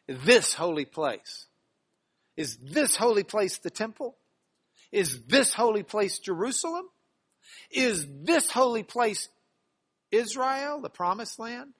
[0.06, 1.46] this holy place.
[2.36, 4.16] Is this holy place the temple?
[4.90, 6.86] Is this holy place Jerusalem?
[7.70, 9.28] Is this holy place
[10.10, 11.72] Israel, the promised land?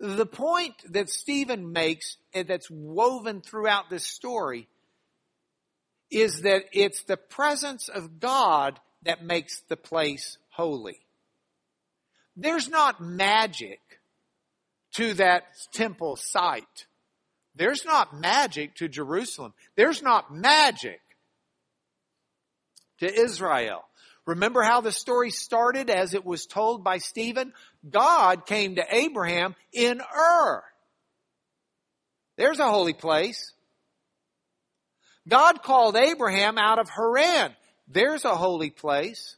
[0.00, 4.68] The point that Stephen makes and that's woven throughout this story
[6.10, 11.00] is that it's the presence of God that makes the place holy.
[12.36, 13.80] There's not magic
[14.98, 16.86] to that temple site.
[17.54, 19.54] There's not magic to Jerusalem.
[19.76, 21.00] There's not magic
[22.98, 23.84] to Israel.
[24.26, 27.52] Remember how the story started as it was told by Stephen?
[27.88, 30.64] God came to Abraham in Ur.
[32.36, 33.52] There's a holy place.
[35.28, 37.54] God called Abraham out of Haran.
[37.86, 39.36] There's a holy place.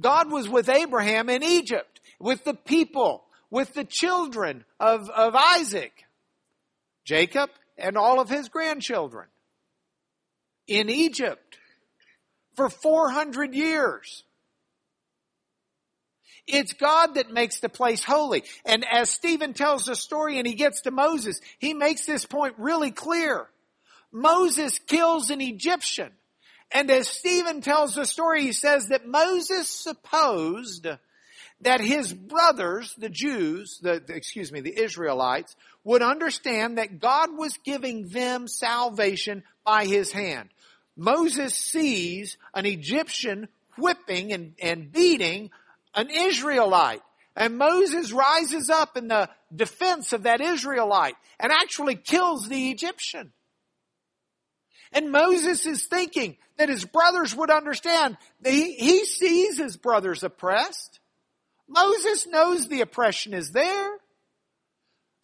[0.00, 6.04] God was with Abraham in Egypt with the people, with the children of, of Isaac,
[7.04, 9.26] Jacob, and all of his grandchildren
[10.66, 11.58] in Egypt
[12.54, 14.24] for 400 years.
[16.46, 18.44] It's God that makes the place holy.
[18.64, 22.54] And as Stephen tells the story and he gets to Moses, he makes this point
[22.56, 23.48] really clear.
[24.12, 26.12] Moses kills an Egyptian.
[26.70, 30.86] And as Stephen tells the story, he says that Moses supposed
[31.62, 37.56] that his brothers, the Jews, the, excuse me, the Israelites, would understand that God was
[37.64, 40.50] giving them salvation by his hand.
[40.96, 43.48] Moses sees an Egyptian
[43.78, 45.50] whipping and, and beating
[45.94, 47.02] an Israelite.
[47.34, 53.32] And Moses rises up in the defense of that Israelite and actually kills the Egyptian.
[54.92, 58.16] And Moses is thinking that his brothers would understand.
[58.44, 61.00] He, he sees his brothers oppressed.
[61.68, 63.90] Moses knows the oppression is there.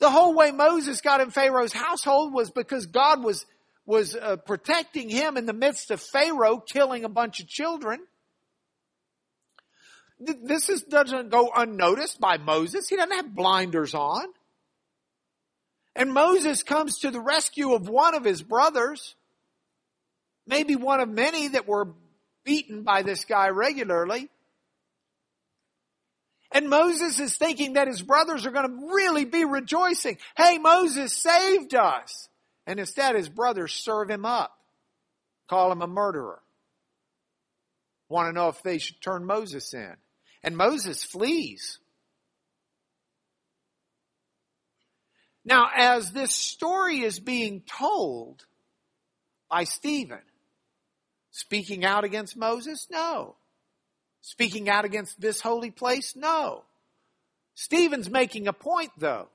[0.00, 3.46] The whole way Moses got in Pharaoh's household was because God was,
[3.86, 8.00] was uh, protecting him in the midst of Pharaoh killing a bunch of children.
[10.18, 12.88] This is, doesn't go unnoticed by Moses.
[12.88, 14.24] He doesn't have blinders on.
[15.94, 19.14] And Moses comes to the rescue of one of his brothers,
[20.46, 21.88] maybe one of many that were
[22.44, 24.28] beaten by this guy regularly.
[26.54, 30.18] And Moses is thinking that his brothers are going to really be rejoicing.
[30.36, 32.28] Hey, Moses saved us.
[32.66, 34.56] And instead his brothers serve him up,
[35.48, 36.40] call him a murderer.
[38.08, 39.96] Want to know if they should turn Moses in.
[40.44, 41.78] And Moses flees.
[45.44, 48.44] Now, as this story is being told
[49.50, 50.20] by Stephen,
[51.30, 52.86] speaking out against Moses?
[52.90, 53.36] No.
[54.22, 56.14] Speaking out against this holy place?
[56.16, 56.62] No.
[57.54, 59.28] Stephen's making a point though.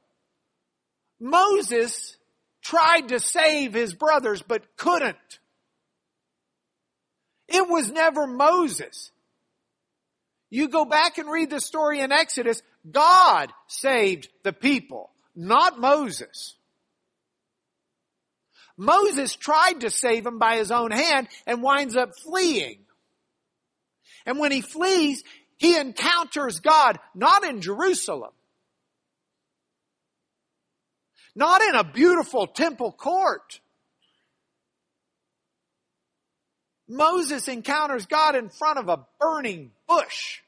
[1.20, 2.18] Moses
[2.62, 5.40] tried to save his brothers but couldn't.
[7.48, 9.12] It was never Moses.
[10.50, 16.56] You go back and read the story in Exodus, God saved the people, not Moses.
[18.78, 22.87] Moses tried to save them by his own hand and winds up fleeing.
[24.28, 25.24] And when he flees,
[25.56, 28.34] he encounters God not in Jerusalem,
[31.34, 33.62] not in a beautiful temple court.
[36.90, 40.42] Moses encounters God in front of a burning bush.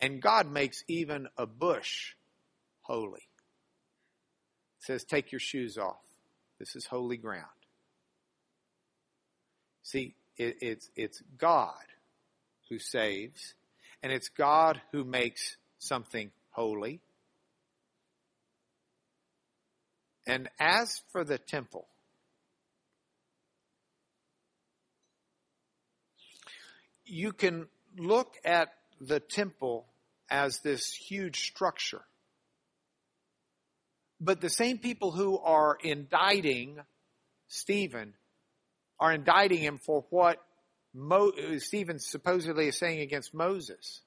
[0.00, 2.14] And God makes even a bush
[2.80, 3.20] holy.
[4.80, 6.00] It says, take your shoes off.
[6.62, 7.42] This is holy ground.
[9.82, 11.74] See, it, it's, it's God
[12.70, 13.54] who saves,
[14.00, 17.00] and it's God who makes something holy.
[20.24, 21.88] And as for the temple,
[27.04, 27.66] you can
[27.98, 28.68] look at
[29.00, 29.86] the temple
[30.30, 32.02] as this huge structure.
[34.24, 36.78] But the same people who are indicting
[37.48, 38.14] Stephen
[39.00, 40.38] are indicting him for what
[40.94, 44.00] Mo- Stephen supposedly is saying against Moses.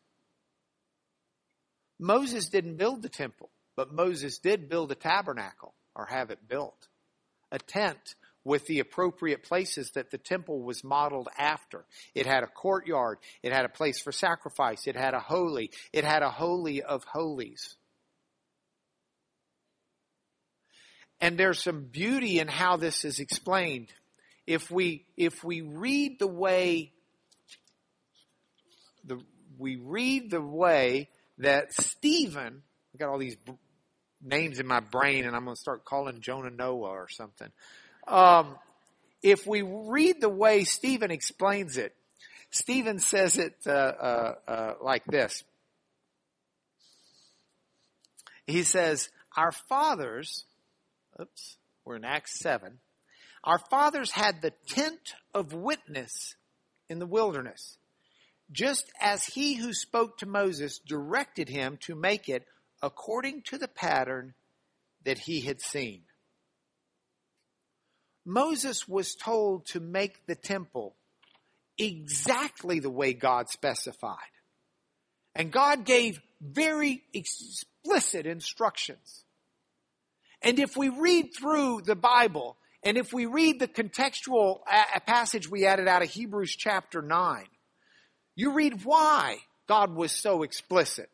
[1.99, 6.87] Moses didn't build the temple, but Moses did build a tabernacle or have it built.
[7.51, 11.83] A tent with the appropriate places that the temple was modeled after.
[12.13, 13.17] It had a courtyard.
[13.43, 14.87] It had a place for sacrifice.
[14.87, 15.71] It had a holy.
[15.91, 17.75] It had a holy of holies.
[21.21, 23.87] And there's some beauty in how this is explained.
[24.45, 26.91] If we, if we read the way,
[29.05, 29.19] the,
[29.57, 31.09] we read the way
[31.39, 32.61] that Stephen,
[32.93, 33.37] I got all these
[34.21, 37.51] names in my brain and I'm going to start calling Jonah Noah or something.
[38.07, 38.57] Um,
[39.23, 41.95] if we read the way Stephen explains it,
[42.51, 45.43] Stephen says it uh, uh, uh, like this.
[48.45, 50.45] He says, "Our fathers,
[51.19, 52.79] oops, we're in Acts seven.
[53.43, 56.35] Our fathers had the tent of witness
[56.89, 57.77] in the wilderness,
[58.51, 62.47] just as he who spoke to Moses directed him to make it
[62.81, 64.33] according to the pattern
[65.03, 66.05] that he had seen."
[68.25, 70.95] Moses was told to make the temple
[71.77, 74.31] exactly the way God specified.
[75.35, 79.24] And God gave very explicit instructions.
[80.45, 84.99] And if we read through the Bible, and if we read the contextual uh, uh,
[84.99, 87.45] passage we added out of Hebrews chapter 9,
[88.35, 89.37] you read why
[89.67, 91.09] God was so explicit.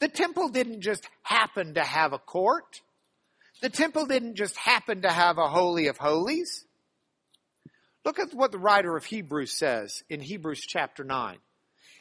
[0.00, 2.80] The temple didn't just happen to have a court.
[3.60, 6.64] The temple didn't just happen to have a holy of holies.
[8.06, 11.34] Look at what the writer of Hebrews says in Hebrews chapter 9.
[11.34, 11.38] He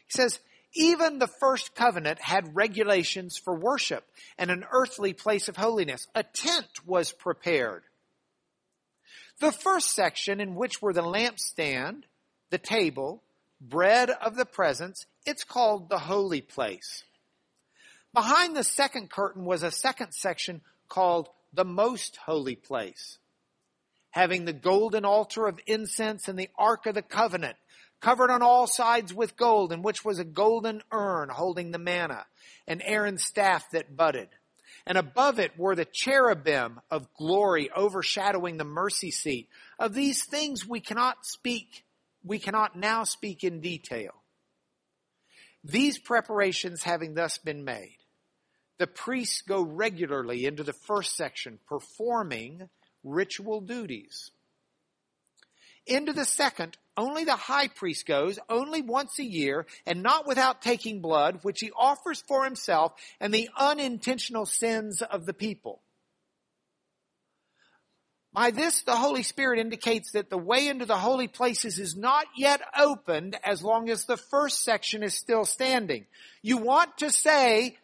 [0.09, 0.39] says,
[0.73, 4.05] even the first covenant had regulations for worship
[4.37, 6.07] and an earthly place of holiness.
[6.15, 7.83] A tent was prepared.
[9.39, 12.03] The first section in which were the lampstand,
[12.49, 13.23] the table,
[13.59, 17.03] bread of the presence, it's called the holy place.
[18.13, 23.17] Behind the second curtain was a second section called the most holy place,
[24.11, 27.57] having the golden altar of incense and the ark of the covenant,
[28.03, 32.25] covered on all sides with gold, in which was a golden urn holding the manna,
[32.67, 34.27] and Aaron's staff that budded.
[34.85, 39.47] And above it were the cherubim of glory overshadowing the mercy seat.
[39.79, 41.85] Of these things we cannot speak,
[42.23, 44.11] we cannot now speak in detail.
[45.63, 47.97] These preparations having thus been made,
[48.79, 52.67] the priests go regularly into the first section performing
[53.01, 54.31] ritual duties.
[55.85, 60.61] Into the second, only the high priest goes, only once a year, and not without
[60.61, 65.81] taking blood, which he offers for himself and the unintentional sins of the people.
[68.33, 72.25] By this, the Holy Spirit indicates that the way into the holy places is not
[72.35, 76.07] yet opened as long as the first section is still standing.
[76.41, 77.77] You want to say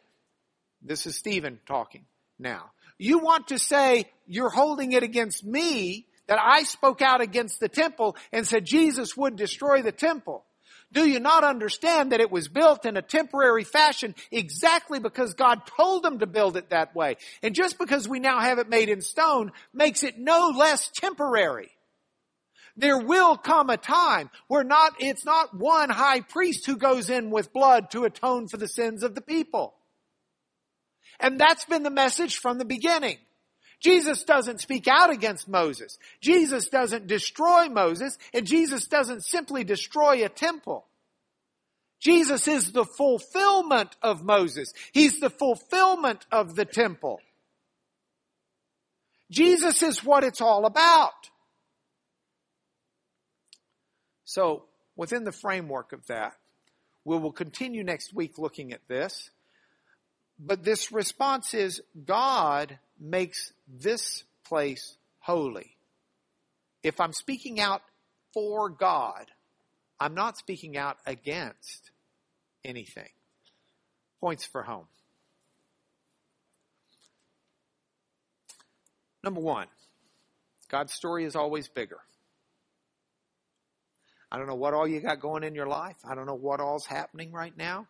[0.82, 2.06] this is Stephen talking
[2.40, 2.72] now.
[2.98, 7.68] You want to say you're holding it against me that I spoke out against the
[7.68, 10.46] temple and said Jesus would destroy the temple.
[10.92, 15.62] Do you not understand that it was built in a temporary fashion exactly because God
[15.66, 17.18] told them to build it that way?
[17.42, 21.72] And just because we now have it made in stone makes it no less temporary.
[22.78, 27.32] There will come a time where not, it's not one high priest who goes in
[27.32, 29.74] with blood to atone for the sins of the people.
[31.20, 33.18] And that's been the message from the beginning.
[33.80, 35.98] Jesus doesn't speak out against Moses.
[36.20, 40.86] Jesus doesn't destroy Moses and Jesus doesn't simply destroy a temple.
[42.00, 44.74] Jesus is the fulfillment of Moses.
[44.92, 47.20] He's the fulfillment of the temple.
[49.32, 51.30] Jesus is what it's all about.
[54.26, 54.66] So,
[54.96, 56.34] within the framework of that,
[57.04, 59.30] we will continue next week looking at this.
[60.40, 65.76] But this response is God makes this place holy.
[66.84, 67.82] If I'm speaking out
[68.34, 69.26] for God,
[70.00, 71.92] I'm not speaking out against
[72.64, 73.10] anything.
[74.22, 74.88] Points for home.
[79.24, 79.68] Number one,
[80.70, 82.00] God's story is always bigger.
[84.32, 85.98] I don't know what all you got going in your life.
[86.08, 87.88] I don't know what all's happening right now.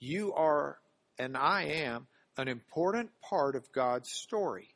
[0.00, 0.78] You are,
[1.18, 2.06] and I am,
[2.36, 4.68] an important part of God's story.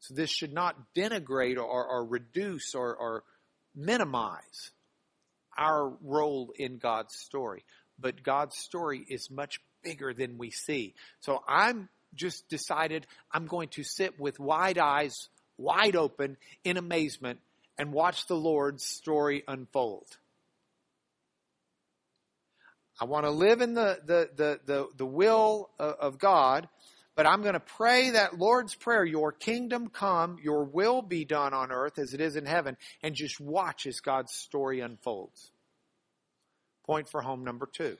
[0.00, 3.24] So this should not denigrate or, or reduce or, or
[3.74, 4.70] minimize
[5.56, 7.64] our role in God's story.
[7.98, 10.94] But God's story is much bigger than we see.
[11.20, 15.14] So I'm just decided I'm going to sit with wide eyes,
[15.56, 17.40] wide open, in amazement,
[17.78, 20.06] and watch the Lord's story unfold.
[23.00, 26.68] I want to live in the, the, the, the, the will of God,
[27.14, 31.52] but I'm going to pray that Lord's Prayer, your kingdom come, your will be done
[31.52, 35.50] on earth as it is in heaven, and just watch as God's story unfolds.
[36.86, 37.96] Point for home number two.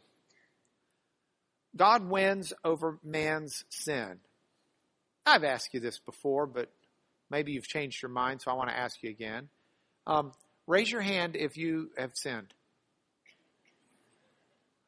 [1.77, 4.19] God wins over man's sin.
[5.25, 6.71] I've asked you this before, but
[7.31, 9.49] maybe you've changed your mind, so I want to ask you again.
[10.07, 10.33] Um,
[10.67, 12.53] raise your hand if you have sinned.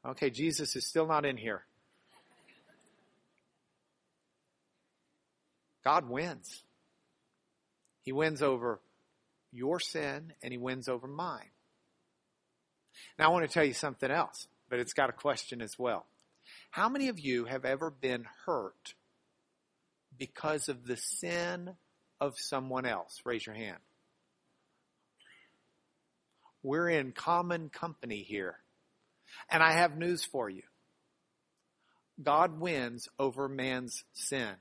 [0.06, 1.64] Okay, Jesus is still not in here.
[5.84, 6.62] God wins.
[8.02, 8.80] He wins over
[9.52, 11.50] your sin and he wins over mine.
[13.18, 16.06] Now I want to tell you something else, but it's got a question as well.
[16.70, 18.94] How many of you have ever been hurt
[20.18, 21.76] because of the sin
[22.20, 23.20] of someone else?
[23.24, 23.78] Raise your hand.
[26.62, 28.56] We're in common company here.
[29.50, 30.62] And I have news for you.
[32.22, 34.54] God wins over man's sin.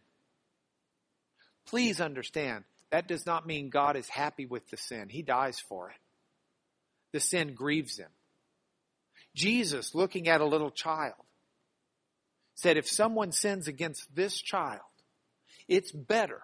[1.66, 5.10] Please understand, that does not mean God is happy with the sin.
[5.10, 5.98] He dies for it.
[7.12, 8.10] The sin grieves him.
[9.36, 11.14] Jesus, looking at a little child,
[12.56, 14.82] said, if someone sins against this child,
[15.68, 16.42] it's better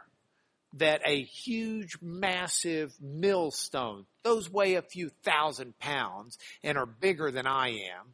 [0.74, 7.48] that a huge, massive millstone, those weigh a few thousand pounds and are bigger than
[7.48, 8.14] I am.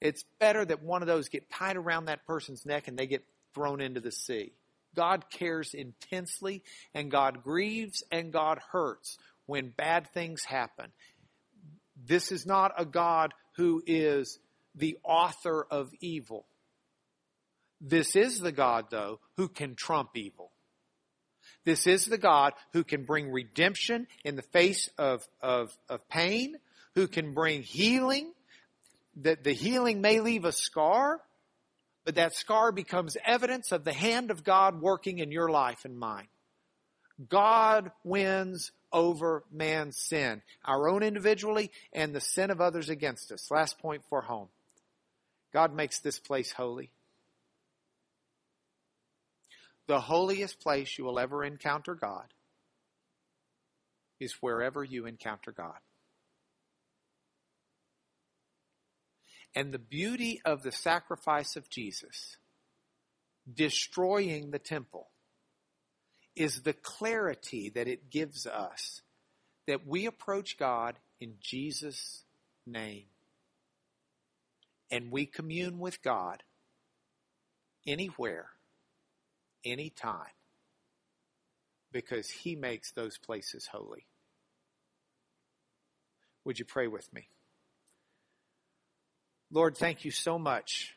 [0.00, 3.24] It's better that one of those get tied around that person's neck and they get
[3.54, 4.52] thrown into the sea.
[4.96, 6.62] God cares intensely
[6.94, 10.86] and God grieves and God hurts when bad things happen.
[12.06, 14.38] This is not a God who is
[14.74, 16.46] the author of evil.
[17.80, 20.50] This is the God, though, who can trump evil.
[21.64, 26.56] This is the God who can bring redemption in the face of, of, of pain,
[26.94, 28.32] who can bring healing.
[29.16, 31.20] That the healing may leave a scar,
[32.04, 35.98] but that scar becomes evidence of the hand of God working in your life and
[35.98, 36.28] mine.
[37.28, 43.50] God wins over man's sin, our own individually and the sin of others against us.
[43.50, 44.48] Last point for home.
[45.52, 46.90] God makes this place holy.
[49.90, 52.32] The holiest place you will ever encounter God
[54.20, 55.80] is wherever you encounter God.
[59.52, 62.36] And the beauty of the sacrifice of Jesus,
[63.52, 65.08] destroying the temple,
[66.36, 69.02] is the clarity that it gives us
[69.66, 72.22] that we approach God in Jesus'
[72.64, 73.06] name.
[74.88, 76.44] And we commune with God
[77.88, 78.50] anywhere,
[79.64, 80.32] anytime,
[81.92, 84.06] because He makes those places holy.
[86.44, 87.28] Would you pray with me?
[89.52, 90.94] Lord, thank you so much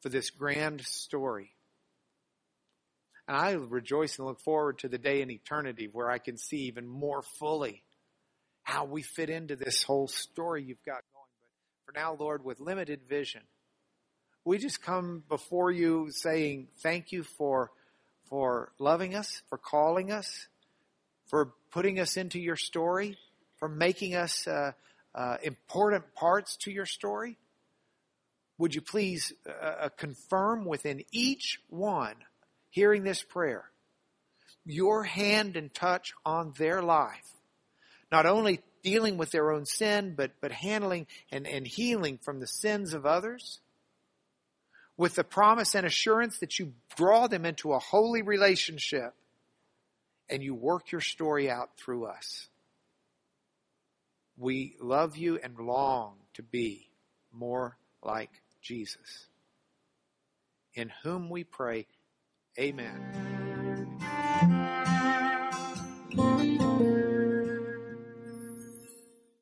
[0.00, 1.54] for this grand story.
[3.26, 6.64] And I rejoice and look forward to the day in eternity where I can see
[6.64, 7.82] even more fully
[8.62, 11.30] how we fit into this whole story you've got going.
[11.40, 13.42] But for now, Lord, with limited vision,
[14.44, 17.70] we just come before you saying thank you for,
[18.28, 20.48] for loving us, for calling us,
[21.28, 23.16] for putting us into your story,
[23.58, 24.72] for making us uh,
[25.14, 27.38] uh, important parts to your story.
[28.58, 32.16] Would you please uh, uh confirm within each one
[32.74, 33.70] hearing this prayer,
[34.66, 37.30] your hand and touch on their life.
[38.10, 42.46] Not only dealing with their own sin, but, but handling and, and healing from the
[42.46, 43.60] sins of others.
[44.96, 49.14] With the promise and assurance that you draw them into a holy relationship
[50.28, 52.48] and you work your story out through us.
[54.36, 56.88] We love you and long to be
[57.32, 58.30] more like
[58.62, 59.26] Jesus,
[60.74, 61.86] in whom we pray
[62.58, 63.33] Amen.